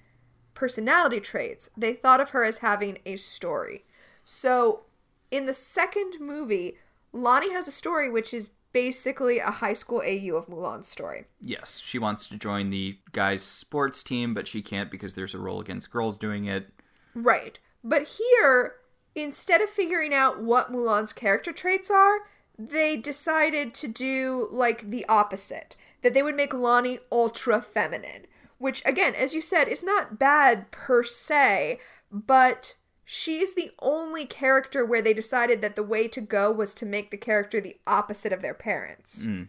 [0.55, 1.71] personality traits.
[1.77, 3.85] They thought of her as having a story.
[4.23, 4.85] So,
[5.31, 6.79] in the second movie,
[7.13, 11.25] Lonnie has a story which is basically a high school AU of Mulan's story.
[11.41, 15.38] Yes, she wants to join the guys' sports team, but she can't because there's a
[15.38, 16.69] rule against girls doing it.
[17.12, 17.59] Right.
[17.83, 18.77] But here,
[19.17, 22.19] instead of figuring out what Mulan's character traits are,
[22.57, 25.75] they decided to do like the opposite.
[26.03, 28.27] That they would make Lonnie ultra feminine.
[28.59, 31.81] Which, again, as you said, is not bad per se,
[32.12, 32.77] but
[33.11, 37.11] she's the only character where they decided that the way to go was to make
[37.11, 39.25] the character the opposite of their parents.
[39.25, 39.49] Mm.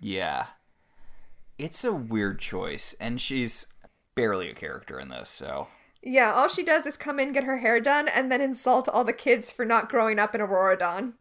[0.00, 0.46] Yeah.
[1.56, 3.72] It's a weird choice, and she's
[4.16, 5.68] barely a character in this, so.
[6.02, 9.04] Yeah, all she does is come in, get her hair done, and then insult all
[9.04, 11.12] the kids for not growing up in Auradon.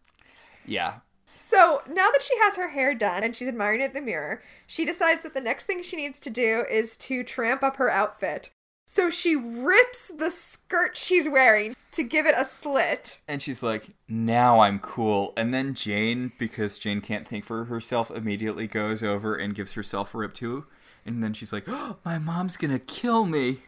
[0.65, 1.01] Yeah.
[1.35, 4.41] So now that she has her hair done and she's admiring it in the mirror,
[4.65, 7.91] she decides that the next thing she needs to do is to tramp up her
[7.91, 8.49] outfit.
[8.93, 13.21] So she rips the skirt she's wearing to give it a slit.
[13.27, 15.33] And she's like, now I'm cool.
[15.35, 20.13] And then Jane, because Jane can't think for herself, immediately goes over and gives herself
[20.13, 20.67] a rip too.
[21.07, 23.61] And then she's like, oh, my mom's gonna kill me.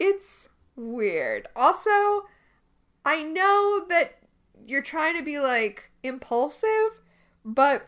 [0.00, 1.46] It's weird.
[1.54, 2.24] Also,
[3.04, 4.16] I know that
[4.66, 7.02] you're trying to be like impulsive,
[7.44, 7.86] but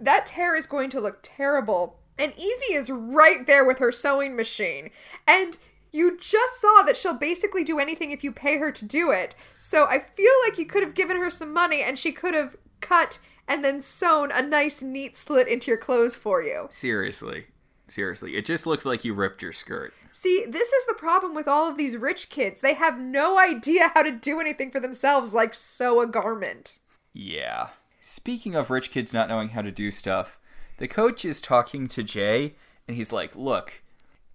[0.00, 1.98] that tear is going to look terrible.
[2.18, 4.90] And Evie is right there with her sewing machine.
[5.28, 5.58] And
[5.92, 9.34] you just saw that she'll basically do anything if you pay her to do it.
[9.58, 12.56] So I feel like you could have given her some money and she could have
[12.80, 16.68] cut and then sewn a nice neat slit into your clothes for you.
[16.70, 17.46] Seriously.
[17.88, 18.36] Seriously.
[18.36, 19.92] It just looks like you ripped your skirt.
[20.12, 22.60] See, this is the problem with all of these rich kids.
[22.60, 26.78] They have no idea how to do anything for themselves like sew a garment.
[27.12, 27.70] Yeah.
[28.00, 30.38] Speaking of rich kids not knowing how to do stuff,
[30.78, 32.54] the coach is talking to Jay
[32.86, 33.82] and he's like, "Look,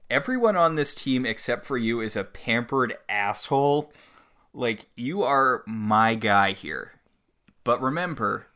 [0.10, 3.92] everyone on this team except for you is a pampered asshole.
[4.54, 6.94] Like, you are my guy here.
[7.64, 8.48] But remember,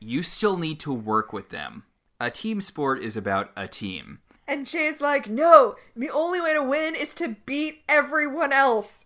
[0.00, 1.84] you still need to work with them.
[2.20, 4.20] A team sport is about a team.
[4.46, 9.04] And Jay's like, no, the only way to win is to beat everyone else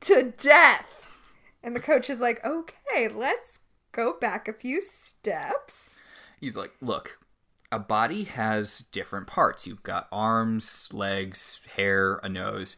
[0.00, 1.08] to death.
[1.62, 3.60] And the coach is like, okay, let's
[3.92, 6.04] go back a few steps.
[6.40, 7.18] He's like, look,
[7.72, 9.66] a body has different parts.
[9.66, 12.76] You've got arms, legs, hair, a nose,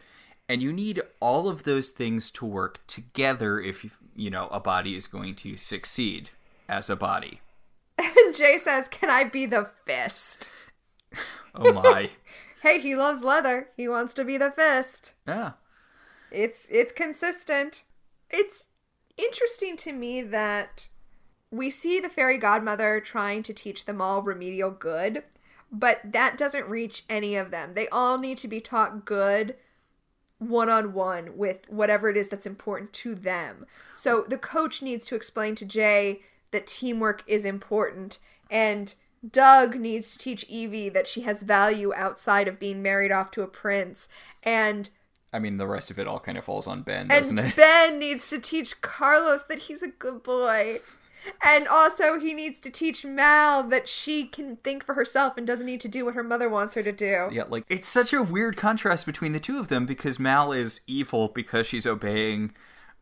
[0.48, 4.94] and you need all of those things to work together if you know a body
[4.94, 6.31] is going to succeed
[6.68, 7.40] as a body.
[7.98, 10.50] And Jay says, "Can I be the fist?"
[11.55, 12.11] Oh my.
[12.62, 13.68] hey, he loves leather.
[13.76, 15.14] He wants to be the fist.
[15.26, 15.52] Yeah.
[16.31, 17.85] It's it's consistent.
[18.31, 18.68] It's
[19.16, 20.88] interesting to me that
[21.53, 25.23] we see the fairy godmother trying to teach them all remedial good,
[25.71, 27.75] but that doesn't reach any of them.
[27.75, 29.55] They all need to be taught good
[30.38, 33.67] one on one with whatever it is that's important to them.
[33.93, 38.19] So the coach needs to explain to Jay that teamwork is important
[38.51, 38.95] and
[39.31, 43.43] Doug needs to teach Evie that she has value outside of being married off to
[43.43, 44.09] a prince
[44.43, 44.91] and
[45.35, 47.57] I mean, the rest of it all kind of falls on Ben, doesn't it?
[47.57, 50.81] Ben needs to teach Carlos that he's a good boy.
[51.45, 55.67] And also, he needs to teach Mal that she can think for herself and doesn't
[55.67, 57.29] need to do what her mother wants her to do.
[57.31, 60.81] Yeah, like it's such a weird contrast between the two of them because Mal is
[60.87, 62.53] evil because she's obeying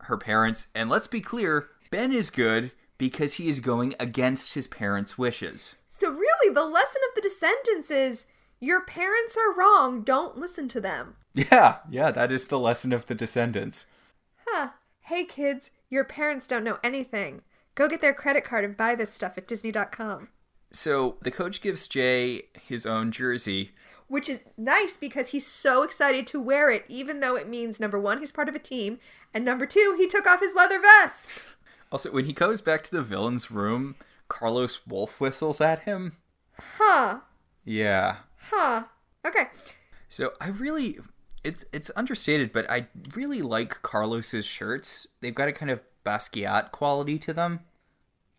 [0.01, 4.67] her parents, and let's be clear, Ben is good because he is going against his
[4.67, 5.75] parents' wishes.
[5.87, 8.27] So, really, the lesson of the Descendants is
[8.59, 10.03] your parents are wrong.
[10.03, 11.15] Don't listen to them.
[11.33, 13.85] Yeah, yeah, that is the lesson of the Descendants.
[14.47, 14.69] Huh.
[15.01, 17.41] Hey, kids, your parents don't know anything.
[17.81, 20.27] Go get their credit card and buy this stuff at Disney.com.
[20.71, 23.71] So the coach gives Jay his own jersey.
[24.07, 27.99] Which is nice because he's so excited to wear it, even though it means number
[27.99, 28.99] one, he's part of a team,
[29.33, 31.47] and number two, he took off his leather vest.
[31.91, 33.95] Also, when he goes back to the villain's room,
[34.27, 36.17] Carlos Wolf whistles at him.
[36.77, 37.21] Huh.
[37.65, 38.17] Yeah.
[38.51, 38.83] Huh.
[39.25, 39.45] Okay.
[40.07, 40.99] So I really
[41.43, 45.07] it's it's understated, but I really like Carlos's shirts.
[45.21, 47.61] They've got a kind of Basquiat quality to them.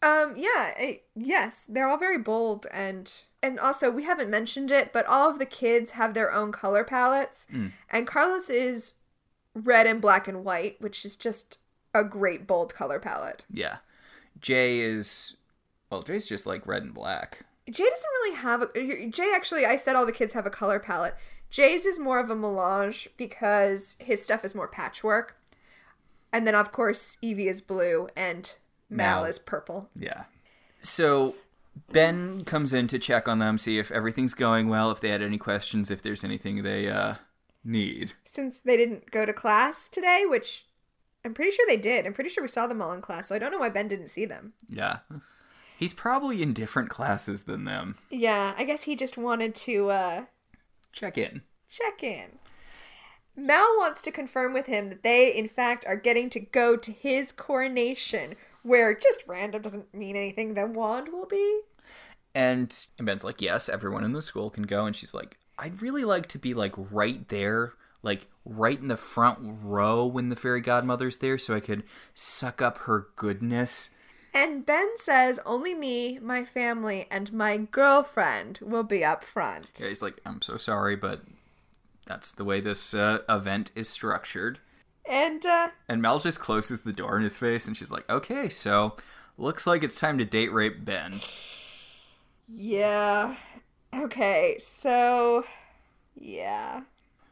[0.03, 0.73] Um, yeah,
[1.15, 3.11] yes, they're all very bold and
[3.43, 6.85] and also we haven't mentioned it, but all of the kids have their own color
[6.85, 7.47] palettes.
[7.91, 8.95] And Carlos is
[9.55, 11.59] red and black and white, which is just
[11.95, 13.45] a great bold color palette.
[13.53, 13.79] Yeah.
[14.41, 15.37] Jay is
[15.91, 17.45] well, Jay's just like red and black.
[17.71, 20.81] Jay doesn't really have a Jay actually I said all the kids have a color
[20.81, 21.17] palette.
[21.51, 25.37] Jay's is more of a melange because his stuff is more patchwork.
[26.33, 28.57] And then of course Evie is blue and
[28.93, 29.25] Mal, Mal.
[29.31, 29.89] is purple.
[29.97, 30.25] Yeah.
[30.81, 31.35] So
[31.91, 35.23] Ben comes in to check on them, see if everything's going well, if they had
[35.23, 37.15] any questions, if there's anything they uh
[37.65, 38.13] need.
[38.25, 40.67] Since they didn't go to class today, which
[41.25, 42.05] I'm pretty sure they did.
[42.07, 43.87] I'm pretty sure we saw them all in class, so I don't know why Ben
[43.89, 44.53] didn't see them.
[44.69, 44.99] Yeah.
[45.79, 47.97] He's probably in different classes than them.
[48.11, 50.25] Yeah, I guess he just wanted to uh
[50.93, 51.43] Check in.
[51.69, 52.39] check in.
[53.35, 56.93] Mal wants to confirm with him that they, in fact, are getting to go to
[56.93, 60.55] his coronation, where just random doesn't mean anything.
[60.55, 61.61] The wand will be.
[62.35, 64.87] And, and Ben's like, yes, everyone in the school can go.
[64.87, 68.97] And she's like, I'd really like to be like right there, like right in the
[68.97, 73.91] front row when the fairy godmother's there so I could suck up her goodness.
[74.35, 79.79] And Ben says only me, my family, and my girlfriend will be up front.
[79.79, 81.21] Yeah, he's like, I'm so sorry, but
[82.07, 84.59] that's the way this uh, event is structured.
[85.09, 88.49] And uh, And Mel just closes the door in his face and she's like, okay,
[88.49, 88.97] so
[89.37, 91.21] looks like it's time to date rape Ben.
[92.49, 93.37] yeah.
[93.95, 95.45] Okay, so
[96.15, 96.83] yeah.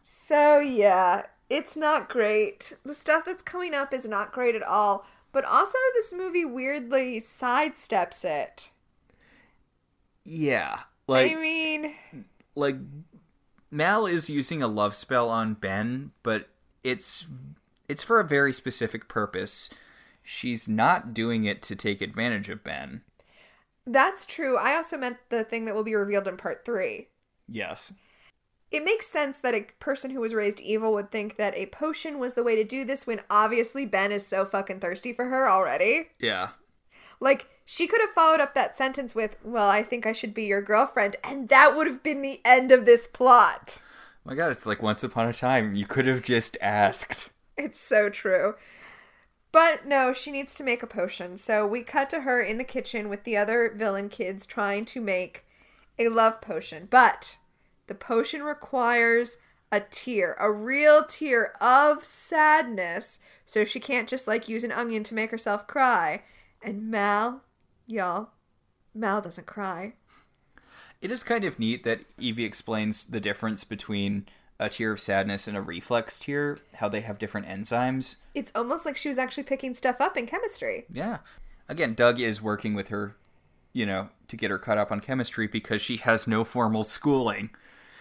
[0.02, 2.74] So yeah, it's not great.
[2.84, 5.06] The stuff that's coming up is not great at all.
[5.32, 8.70] But also this movie weirdly sidesteps it.
[10.24, 10.80] Yeah.
[11.06, 11.94] Like, I mean,
[12.54, 12.76] like
[13.70, 16.48] Mal is using a love spell on Ben, but
[16.82, 17.26] it's
[17.90, 19.68] it's for a very specific purpose.
[20.22, 23.02] She's not doing it to take advantage of Ben.
[23.86, 24.56] that's true.
[24.56, 27.08] I also meant the thing that will be revealed in part 3.
[27.48, 27.92] Yes.
[28.70, 32.18] It makes sense that a person who was raised evil would think that a potion
[32.20, 35.50] was the way to do this when obviously Ben is so fucking thirsty for her
[35.50, 36.10] already.
[36.20, 36.50] Yeah.
[37.18, 40.44] Like, she could have followed up that sentence with, Well, I think I should be
[40.44, 43.82] your girlfriend, and that would have been the end of this plot.
[44.24, 45.74] my god, it's like once upon a time.
[45.74, 47.30] You could have just asked.
[47.60, 48.54] It's so true.
[49.52, 51.36] But no, she needs to make a potion.
[51.36, 55.00] So we cut to her in the kitchen with the other villain kids trying to
[55.00, 55.44] make
[55.98, 56.88] a love potion.
[56.88, 57.36] But
[57.86, 59.36] the potion requires
[59.70, 63.18] a tear, a real tear of sadness.
[63.44, 66.22] So she can't just like use an onion to make herself cry.
[66.62, 67.42] And Mal,
[67.86, 68.30] y'all,
[68.94, 69.94] Mal doesn't cry.
[71.02, 74.26] It is kind of neat that Evie explains the difference between
[74.60, 78.16] a tear of sadness and a reflex tear, how they have different enzymes.
[78.34, 80.84] It's almost like she was actually picking stuff up in chemistry.
[80.92, 81.18] Yeah.
[81.68, 83.16] Again, Doug is working with her,
[83.72, 87.50] you know, to get her caught up on chemistry because she has no formal schooling.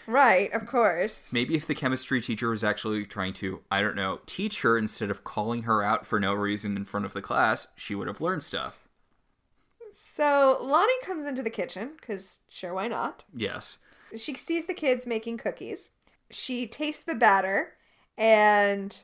[0.05, 1.31] Right, of course.
[1.31, 5.09] Maybe if the chemistry teacher was actually trying to, I don't know, teach her instead
[5.09, 8.19] of calling her out for no reason in front of the class, she would have
[8.19, 8.87] learned stuff.
[9.93, 13.23] So Lonnie comes into the kitchen, because sure, why not?
[13.33, 13.77] Yes.
[14.17, 15.91] She sees the kids making cookies.
[16.31, 17.73] She tastes the batter
[18.17, 18.99] and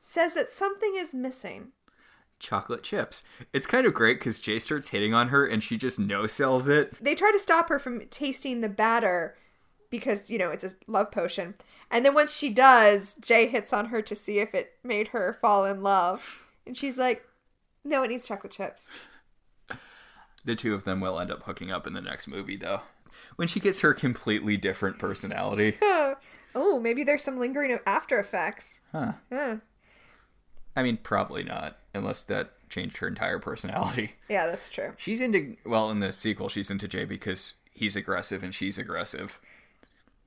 [0.00, 1.68] says that something is missing.
[2.38, 3.22] Chocolate chips.
[3.52, 6.66] It's kind of great because Jay starts hitting on her and she just no sells
[6.68, 6.92] it.
[7.02, 9.36] They try to stop her from tasting the batter
[9.90, 11.54] because, you know, it's a love potion.
[11.90, 15.32] And then once she does, Jay hits on her to see if it made her
[15.32, 16.42] fall in love.
[16.66, 17.24] And she's like,
[17.84, 18.92] no, it needs chocolate chips.
[20.44, 22.80] The two of them will end up hooking up in the next movie, though.
[23.36, 25.76] When she gets her completely different personality.
[26.54, 28.80] Oh, maybe there's some lingering after effects.
[28.92, 29.12] Huh.
[29.30, 29.56] Yeah.
[30.76, 34.12] I mean, probably not, unless that changed her entire personality.
[34.28, 34.94] Yeah, that's true.
[34.96, 39.38] She's into, well, in the sequel, she's into Jay because he's aggressive and she's aggressive.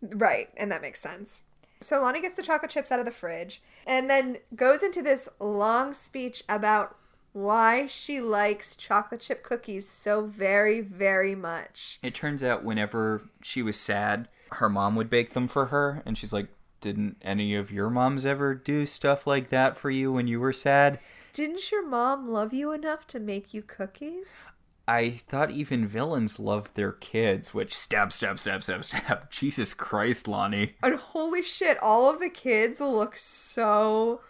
[0.02, 1.44] Right, and that makes sense.
[1.82, 5.28] So Lonnie gets the chocolate chips out of the fridge and then goes into this
[5.40, 6.96] long speech about
[7.34, 12.00] why she likes chocolate chip cookies so very, very much.
[12.02, 16.18] It turns out whenever she was sad, her mom would bake them for her, and
[16.18, 16.48] she's like,
[16.82, 20.54] Didn't any of your moms ever do stuff like that for you when you were
[20.54, 21.00] sad?
[21.34, 24.48] Didn't your mom love you enough to make you cookies?
[24.88, 29.30] I thought even villains loved their kids, which stab, stab, stab, stab, stab.
[29.32, 30.76] Jesus Christ, Lonnie.
[30.84, 34.22] And holy shit, all of the kids look so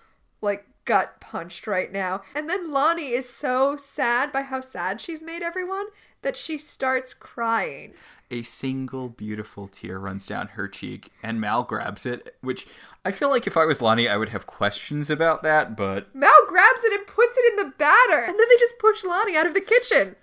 [0.41, 2.21] like gut punched right now.
[2.33, 5.87] And then Lonnie is so sad by how sad she's made everyone
[6.21, 7.93] that she starts crying.
[8.31, 12.65] A single beautiful tear runs down her cheek, and Mal grabs it, which
[13.05, 16.31] I feel like if I was Lonnie, I would have questions about that, but Mal
[16.47, 19.45] grabs it and puts it in the batter, and then they just push Lonnie out
[19.45, 20.15] of the kitchen.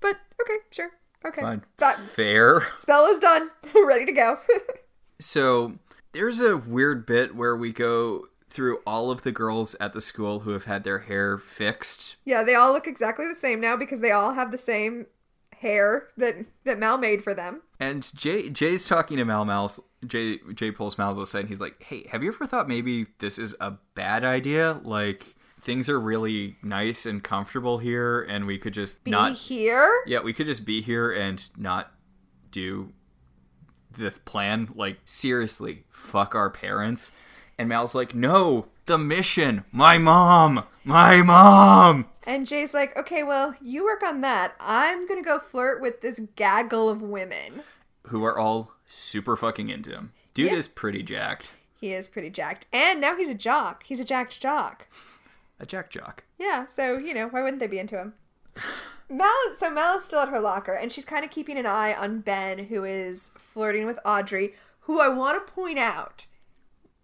[0.00, 0.90] But okay, sure.
[1.26, 1.40] Okay.
[1.42, 1.62] fine.
[1.78, 2.62] That Fair.
[2.76, 3.50] spell is done.
[3.74, 4.36] Ready to go.
[5.20, 5.74] So
[6.12, 10.40] there's a weird bit where we go through all of the girls at the school
[10.40, 12.14] who have had their hair fixed.
[12.24, 15.06] yeah, they all look exactly the same now because they all have the same
[15.60, 17.62] hair that that Mal made for them.
[17.80, 21.48] And Jay Jay's talking to Mal Mal's Jay Jay pulls Mal to the side and
[21.48, 24.80] he's like, Hey, have you ever thought maybe this is a bad idea?
[24.82, 29.92] Like things are really nice and comfortable here and we could just Be not here.
[30.06, 31.92] Yeah, we could just be here and not
[32.50, 32.92] do
[33.98, 34.68] the plan.
[34.74, 37.12] Like, seriously, fuck our parents.
[37.58, 42.06] And Mal's like, no, the mission, my mom, my mom.
[42.28, 44.52] And Jay's like, okay, well, you work on that.
[44.60, 47.62] I'm gonna go flirt with this gaggle of women.
[48.08, 50.12] Who are all super fucking into him.
[50.34, 50.58] Dude Yeah.
[50.58, 51.52] is pretty jacked.
[51.80, 52.66] He is pretty jacked.
[52.70, 53.82] And now he's a jock.
[53.84, 54.86] He's a jacked jock.
[55.58, 56.24] A jack jock.
[56.38, 58.12] Yeah, so, you know, why wouldn't they be into him?
[59.08, 61.94] Mal, so Mal is still at her locker, and she's kind of keeping an eye
[61.94, 66.26] on Ben, who is flirting with Audrey, who I want to point out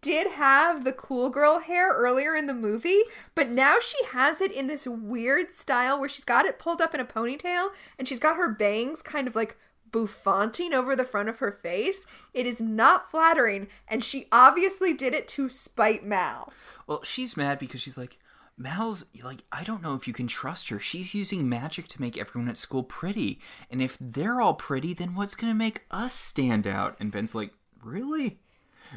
[0.05, 3.01] did have the cool girl hair earlier in the movie,
[3.35, 6.93] but now she has it in this weird style where she's got it pulled up
[6.93, 9.57] in a ponytail, and she's got her bangs kind of like
[9.91, 12.07] bouffanting over the front of her face.
[12.35, 16.53] It is not flattering, and she obviously did it to spite Mal.
[16.87, 18.19] Well, she's mad because she's like,
[18.59, 20.79] Mal's like, I don't know if you can trust her.
[20.79, 23.41] She's using magic to make everyone at school pretty.
[23.71, 26.95] And if they're all pretty, then what's going to make us stand out?
[27.01, 27.53] And Ben's like,
[27.83, 28.39] Really?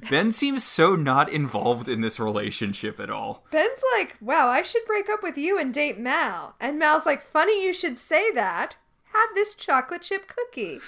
[0.09, 3.45] Ben seems so not involved in this relationship at all.
[3.51, 6.55] Ben's like, wow, I should break up with you and date Mal.
[6.59, 8.77] And Mal's like, funny you should say that.
[9.13, 10.79] Have this chocolate chip cookie.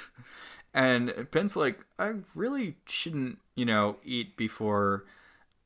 [0.73, 5.05] And Ben's like, I really shouldn't, you know, eat before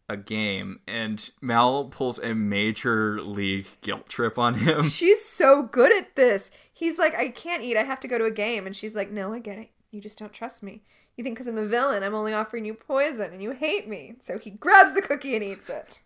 [0.07, 0.79] a game.
[0.87, 4.83] And Mal pulls a major league guilt trip on him.
[4.87, 6.51] She's so good at this.
[6.71, 7.77] He's like, I can't eat.
[7.77, 8.65] I have to go to a game.
[8.65, 9.69] And she's like, no, I get it.
[9.91, 10.83] You just don't trust me.
[11.15, 14.15] You think because I'm a villain, I'm only offering you poison and you hate me.
[14.19, 16.01] So he grabs the cookie and eats it.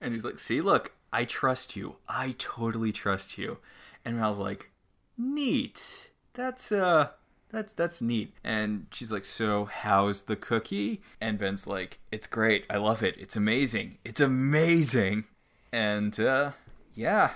[0.00, 1.96] And he's like, See, look, I trust you.
[2.08, 3.58] I totally trust you.
[4.04, 4.70] And Mal's like,
[5.16, 6.10] Neat.
[6.34, 7.10] That's uh
[7.50, 8.34] that's that's neat.
[8.42, 11.02] And she's like, So how's the cookie?
[11.20, 12.64] And Ben's like, It's great.
[12.68, 13.14] I love it.
[13.18, 13.98] It's amazing.
[14.04, 15.24] It's amazing.
[15.72, 16.52] And uh
[16.94, 17.30] yeah.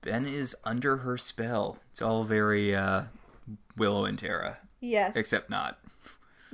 [0.00, 1.78] Ben is under her spell.
[1.92, 3.04] It's all very uh
[3.76, 4.58] Willow and Tara.
[4.82, 5.16] Yes.
[5.16, 5.78] Except not.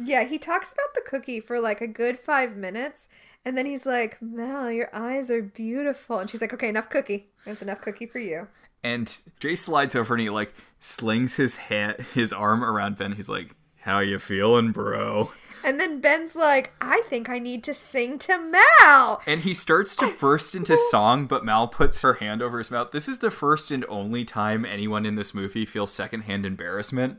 [0.01, 3.09] Yeah, he talks about the cookie for like a good five minutes,
[3.45, 6.19] and then he's like, Mel, your eyes are beautiful.
[6.19, 7.31] And she's like, okay, enough cookie.
[7.45, 8.47] That's enough cookie for you.
[8.85, 13.13] And Jay slides over and he like slings his hat, his arm around Ben.
[13.13, 15.33] He's like, "How you feeling, bro?"
[15.65, 19.21] And then Ben's like, I think I need to sing to Mal.
[19.27, 22.93] And he starts to burst into song, but Mal puts her hand over his mouth.
[22.93, 27.19] This is the first and only time anyone in this movie feels secondhand embarrassment.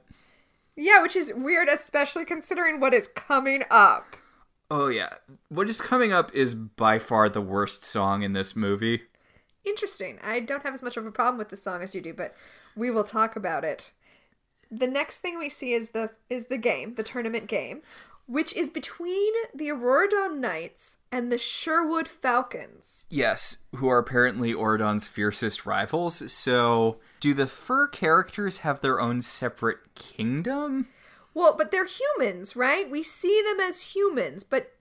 [0.79, 4.15] Yeah, which is weird, especially considering what is coming up.
[4.71, 5.09] Oh yeah,
[5.49, 9.01] what is coming up is by far the worst song in this movie.
[9.65, 10.19] Interesting.
[10.23, 12.33] I don't have as much of a problem with the song as you do, but
[12.77, 13.91] we will talk about it.
[14.71, 17.81] The next thing we see is the is the game, the tournament game,
[18.25, 23.05] which is between the Auradon Knights and the Sherwood Falcons.
[23.09, 26.31] Yes, who are apparently Auradon's fiercest rivals.
[26.31, 30.87] So, do the fur characters have their own separate kingdom?
[31.33, 32.89] Well, but they're humans, right?
[32.89, 34.73] We see them as humans, but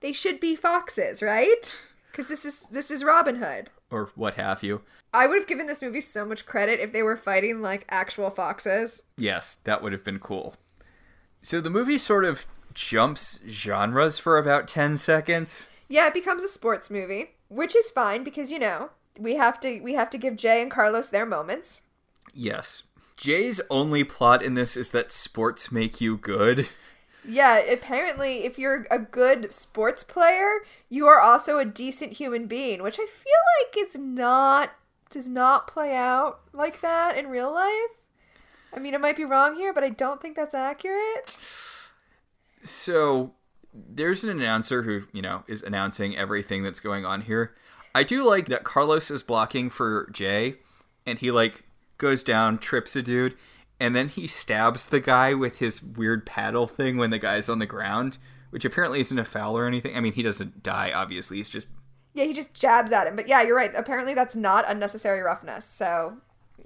[0.00, 1.74] they should be foxes, right?
[2.10, 3.70] Because this is this is Robin Hood.
[3.90, 4.82] Or what have you?
[5.12, 8.30] I would have given this movie so much credit if they were fighting like actual
[8.30, 9.04] foxes.
[9.16, 10.56] Yes, that would have been cool.
[11.42, 15.68] So the movie sort of jumps genres for about 10 seconds.
[15.88, 19.80] Yeah, it becomes a sports movie, which is fine because you know we have to
[19.80, 21.82] we have to give Jay and Carlos their moments.
[22.32, 22.84] Yes.
[23.16, 26.68] Jay's only plot in this is that sports make you good.
[27.26, 30.58] Yeah, apparently, if you're a good sports player,
[30.90, 34.70] you are also a decent human being, which I feel like is not
[35.10, 38.02] does not play out like that in real life.
[38.74, 41.36] I mean, I might be wrong here, but I don't think that's accurate.
[42.62, 43.34] So
[43.72, 47.54] there's an announcer who, you know, is announcing everything that's going on here.
[47.94, 50.56] I do like that Carlos is blocking for Jay
[51.06, 51.64] and he like
[51.98, 53.36] goes down, trips a dude,
[53.78, 57.58] and then he stabs the guy with his weird paddle thing when the guy's on
[57.58, 58.18] the ground,
[58.50, 59.96] which apparently isn't a foul or anything.
[59.96, 61.36] I mean, he doesn't die obviously.
[61.36, 61.68] He's just
[62.14, 63.16] Yeah, he just jabs at him.
[63.16, 63.72] But yeah, you're right.
[63.74, 65.64] Apparently, that's not unnecessary roughness.
[65.64, 66.18] So,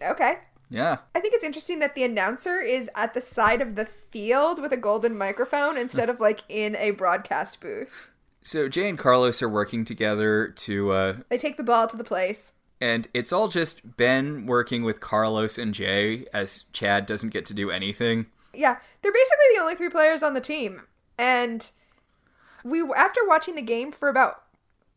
[0.03, 0.39] okay.
[0.71, 0.99] yeah.
[1.15, 4.73] I think it's interesting that the announcer is at the side of the field with
[4.73, 8.09] a golden microphone instead of like in a broadcast booth.
[8.43, 12.05] So Jay and Carlos are working together to uh They take the ball to the
[12.05, 12.55] place.
[12.81, 17.55] and it's all just Ben working with Carlos and Jay as Chad doesn't get to
[17.55, 18.27] do anything.
[18.55, 20.83] Yeah, they're basically the only three players on the team.
[21.19, 21.69] And
[22.65, 24.43] we after watching the game for about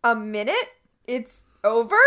[0.03, 0.69] a minute,
[1.05, 1.97] it's over.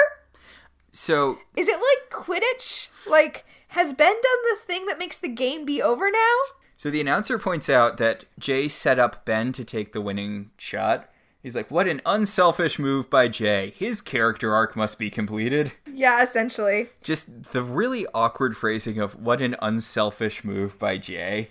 [0.92, 2.88] So Is it like Quidditch?
[3.08, 6.34] Like has Ben done the thing that makes the game be over now?
[6.76, 11.08] So the announcer points out that Jay set up Ben to take the winning shot.
[11.44, 13.74] He's like, "What an unselfish move by Jay.
[13.76, 16.88] His character arc must be completed." Yeah, essentially.
[17.02, 21.50] Just the really awkward phrasing of "what an unselfish move by Jay."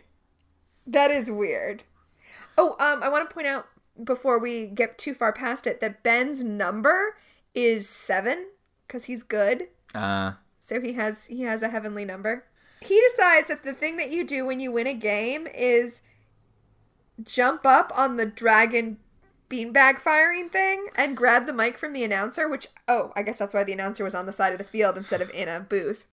[0.87, 1.83] That is weird.
[2.57, 3.67] Oh, um, I want to point out
[4.03, 7.15] before we get too far past it that Ben's number
[7.53, 8.47] is seven
[8.87, 9.67] because he's good.
[9.93, 12.45] Uh, So he has he has a heavenly number.
[12.81, 16.01] He decides that the thing that you do when you win a game is
[17.23, 18.97] jump up on the dragon
[19.53, 23.53] beanbag firing thing and grab the mic from the announcer, which oh, I guess that's
[23.53, 26.07] why the announcer was on the side of the field instead of in a booth.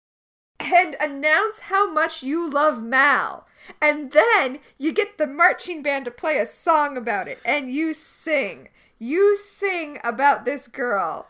[0.59, 3.47] And announce how much you love Mal.
[3.81, 7.95] And then you get the marching band to play a song about it and you
[7.95, 8.71] sing.
[8.99, 11.29] You sing about this girl.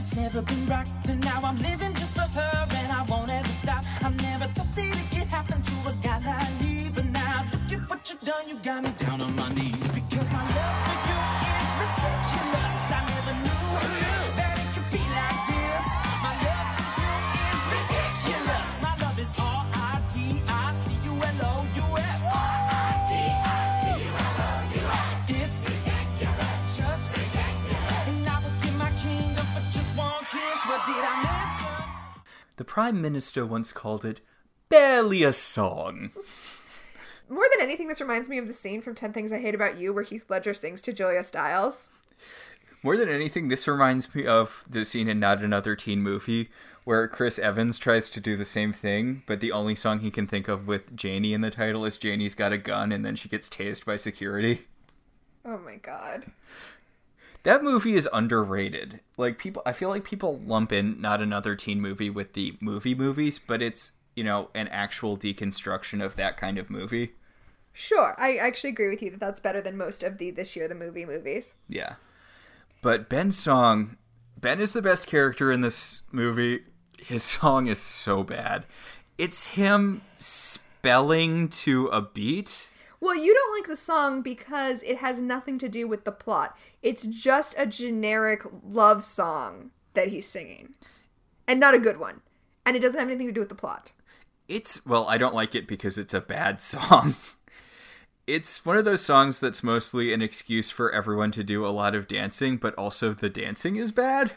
[0.00, 3.52] It's never been rocked, and now I'm living just for her, and I won't ever
[3.52, 3.84] stop.
[4.02, 7.70] I never thought that it could happen to a guy like me, but now look
[7.70, 8.48] at what you've done.
[8.48, 9.79] You got me down on my knees
[32.60, 34.20] the prime minister once called it
[34.68, 36.10] barely a song.
[37.26, 39.78] More than anything, this reminds me of the scene from 10 Things I Hate About
[39.78, 41.88] You where Heath Ledger sings to Julia Stiles.
[42.82, 46.50] More than anything, this reminds me of the scene in Not Another Teen Movie
[46.84, 50.26] where Chris Evans tries to do the same thing, but the only song he can
[50.26, 53.30] think of with Janie in the title is Janie's Got a Gun, and then she
[53.30, 54.66] gets tased by security.
[55.46, 56.30] Oh my god.
[57.42, 59.00] That movie is underrated.
[59.16, 62.94] Like people, I feel like people lump in Not Another Teen Movie with the movie
[62.94, 67.12] movies, but it's you know an actual deconstruction of that kind of movie.
[67.72, 70.68] Sure, I actually agree with you that that's better than most of the this year
[70.68, 71.54] the movie movies.
[71.68, 71.94] Yeah.
[72.82, 73.96] But Ben's song,
[74.38, 76.64] Ben is the best character in this movie.
[76.98, 78.66] His song is so bad.
[79.18, 82.69] It's him spelling to a beat.
[83.00, 86.56] Well, you don't like the song because it has nothing to do with the plot.
[86.82, 90.74] It's just a generic love song that he's singing.
[91.48, 92.20] And not a good one.
[92.66, 93.92] And it doesn't have anything to do with the plot.
[94.48, 97.16] It's, well, I don't like it because it's a bad song.
[98.26, 101.94] It's one of those songs that's mostly an excuse for everyone to do a lot
[101.94, 104.32] of dancing, but also the dancing is bad.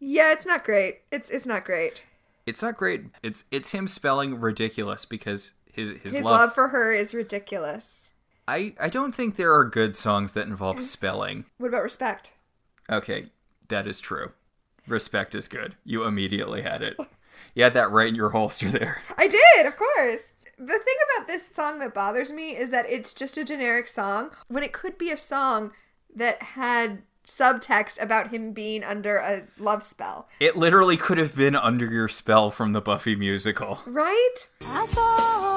[0.00, 1.02] Yeah, it's not great.
[1.10, 2.02] It's it's not great.
[2.44, 3.04] It's not great.
[3.22, 8.12] It's it's him spelling ridiculous because his his, His love, love for her is ridiculous.
[8.48, 10.82] I I don't think there are good songs that involve mm.
[10.82, 11.44] spelling.
[11.58, 12.32] What about respect?
[12.90, 13.26] Okay,
[13.68, 14.32] that is true.
[14.88, 15.76] Respect is good.
[15.84, 16.96] You immediately had it.
[17.54, 19.02] You had that right in your holster there.
[19.18, 20.32] I did, of course.
[20.58, 24.30] The thing about this song that bothers me is that it's just a generic song
[24.48, 25.72] when it could be a song
[26.14, 30.28] that had subtext about him being under a love spell.
[30.40, 33.80] It literally could have been under your spell from the Buffy musical.
[33.84, 34.48] Right?
[34.64, 35.55] I saw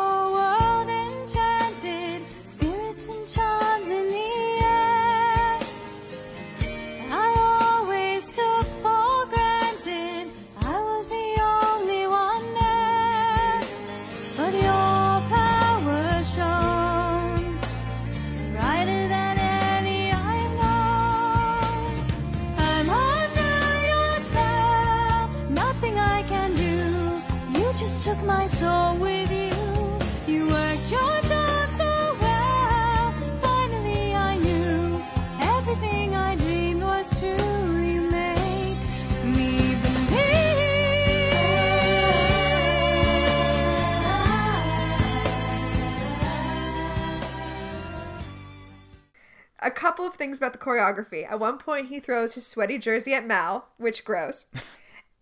[49.61, 51.29] a couple of things about the choreography.
[51.29, 54.45] At one point, he throws his sweaty jersey at Mal, which gross.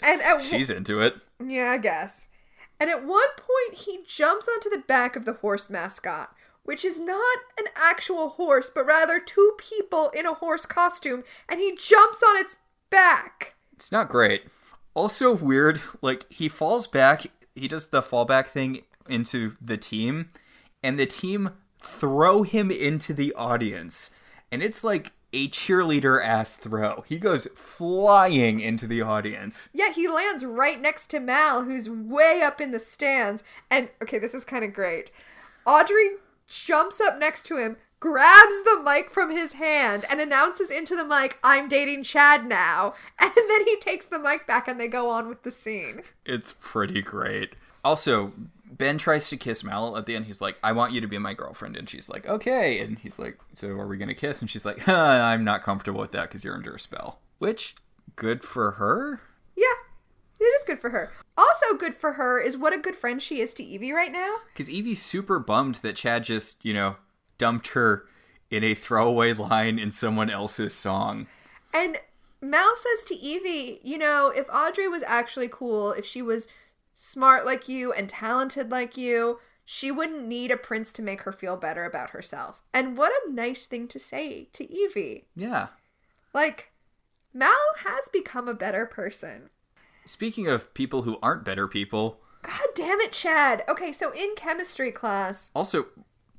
[0.03, 1.15] And at She's into it.
[1.43, 2.27] yeah, I guess.
[2.79, 6.99] And at one point, he jumps onto the back of the horse mascot, which is
[7.01, 12.21] not an actual horse, but rather two people in a horse costume, and he jumps
[12.21, 12.57] on its
[12.91, 13.55] back.
[13.73, 14.43] It's not great.
[14.93, 17.25] Also weird, like he falls back,
[17.55, 20.29] he does the fallback thing into the team,
[20.83, 21.49] and the team
[21.81, 24.11] throw him into the audience.
[24.51, 27.03] And it's like a cheerleader ass throw.
[27.07, 29.69] He goes flying into the audience.
[29.73, 33.43] Yeah, he lands right next to Mal, who's way up in the stands.
[33.69, 35.11] And okay, this is kind of great.
[35.65, 36.11] Audrey
[36.47, 41.03] jumps up next to him, grabs the mic from his hand, and announces into the
[41.03, 42.93] mic, I'm dating Chad now.
[43.19, 46.01] And then he takes the mic back and they go on with the scene.
[46.25, 47.53] It's pretty great.
[47.83, 48.33] Also,
[48.77, 50.25] Ben tries to kiss Mal at the end.
[50.25, 51.75] He's like, I want you to be my girlfriend.
[51.75, 52.79] And she's like, okay.
[52.79, 54.41] And he's like, so are we going to kiss?
[54.41, 57.19] And she's like, huh, I'm not comfortable with that because you're under a spell.
[57.39, 57.75] Which,
[58.15, 59.21] good for her.
[59.55, 59.65] Yeah,
[60.39, 61.11] it is good for her.
[61.37, 64.37] Also, good for her is what a good friend she is to Evie right now.
[64.53, 66.97] Because Evie's super bummed that Chad just, you know,
[67.37, 68.05] dumped her
[68.49, 71.27] in a throwaway line in someone else's song.
[71.73, 71.97] And
[72.41, 76.47] Mal says to Evie, you know, if Audrey was actually cool, if she was
[76.99, 81.31] smart like you and talented like you, she wouldn't need a prince to make her
[81.31, 82.63] feel better about herself.
[82.73, 85.27] And what a nice thing to say to Evie.
[85.35, 85.67] Yeah.
[86.33, 86.71] Like,
[87.33, 87.51] Mal
[87.85, 89.51] has become a better person.
[90.05, 93.63] Speaking of people who aren't better people, God damn it, Chad.
[93.69, 95.87] Okay, so in chemistry class, also,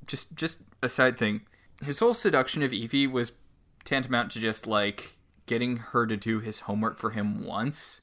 [0.07, 1.41] just just a side thing,
[1.83, 3.31] his whole seduction of Evie was
[3.85, 8.01] tantamount to just like getting her to do his homework for him once.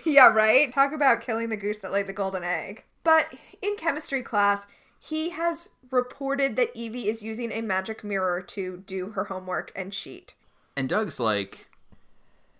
[0.04, 0.72] Yeah, right?
[0.72, 2.84] Talk about killing the goose that laid the golden egg.
[3.02, 4.66] But in chemistry class,
[4.98, 9.92] he has reported that Evie is using a magic mirror to do her homework and
[9.92, 10.34] cheat.
[10.76, 11.70] And Doug's like,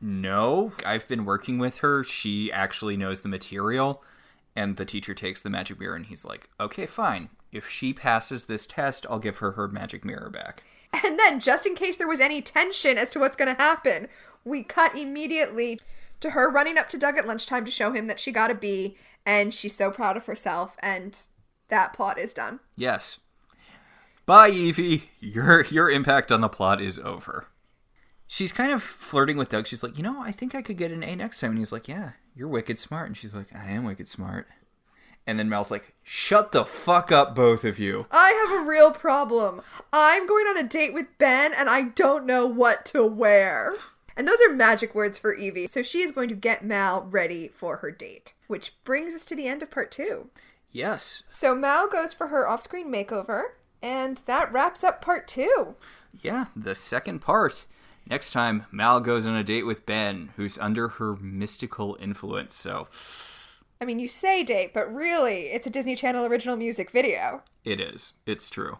[0.01, 2.05] No, I've been working with her.
[2.05, 4.03] She actually knows the material.
[4.57, 7.31] And the teacher takes the magic mirror and he's like, Okay, fine.
[7.51, 10.63] If she passes this test, I'll give her her magic mirror back.
[11.05, 14.09] And then, just in case there was any tension as to what's going to happen,
[14.45, 15.81] we cut immediately
[16.21, 18.55] to her running up to Doug at lunchtime to show him that she got a
[18.55, 18.97] B
[19.27, 20.77] and she's so proud of herself.
[20.81, 21.19] And
[21.69, 22.61] that plot is done.
[22.77, 23.21] Yes.
[24.27, 25.11] Bye, Evie.
[25.21, 27.47] Your your impact on the plot is over.
[28.27, 29.67] She's kind of flirting with Doug.
[29.67, 31.51] She's like, you know, I think I could get an A next time.
[31.51, 33.07] And he's like, yeah, you're wicked smart.
[33.07, 34.49] And she's like, I am wicked smart.
[35.27, 38.07] And then Mel's like, shut the fuck up, both of you.
[38.11, 39.63] I have a real problem.
[39.93, 43.75] I'm going on a date with Ben and I don't know what to wear.
[44.17, 45.67] And those are magic words for Evie.
[45.67, 48.35] So she is going to get Mal ready for her date.
[48.47, 50.29] Which brings us to the end of part two.
[50.71, 51.23] Yes.
[51.27, 53.43] So Mal goes for her off screen makeover,
[53.83, 55.75] and that wraps up part two.
[56.21, 57.67] Yeah, the second part.
[58.09, 62.55] Next time, Mal goes on a date with Ben, who's under her mystical influence.
[62.55, 62.89] So
[63.81, 67.43] I mean, you say date, but really, it's a Disney Channel original music video.
[67.65, 68.13] it is.
[68.27, 68.79] It's true.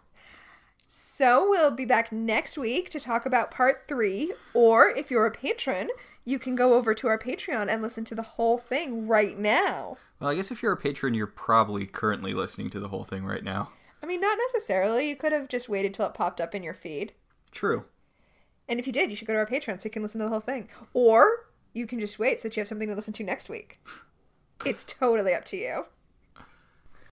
[0.87, 4.33] So we'll be back next week to talk about part three.
[4.53, 5.89] Or if you're a patron,
[6.23, 9.97] you can go over to our Patreon and listen to the whole thing right now.
[10.19, 13.25] Well, I guess if you're a patron, you're probably currently listening to the whole thing
[13.25, 13.71] right now.
[14.01, 15.09] I mean, not necessarily.
[15.09, 17.13] You could have just waited till it popped up in your feed.
[17.51, 17.85] True.
[18.67, 20.25] And if you did, you should go to our Patreon so you can listen to
[20.25, 20.69] the whole thing.
[20.93, 23.79] Or you can just wait so that you have something to listen to next week.
[24.65, 25.85] It's totally up to you.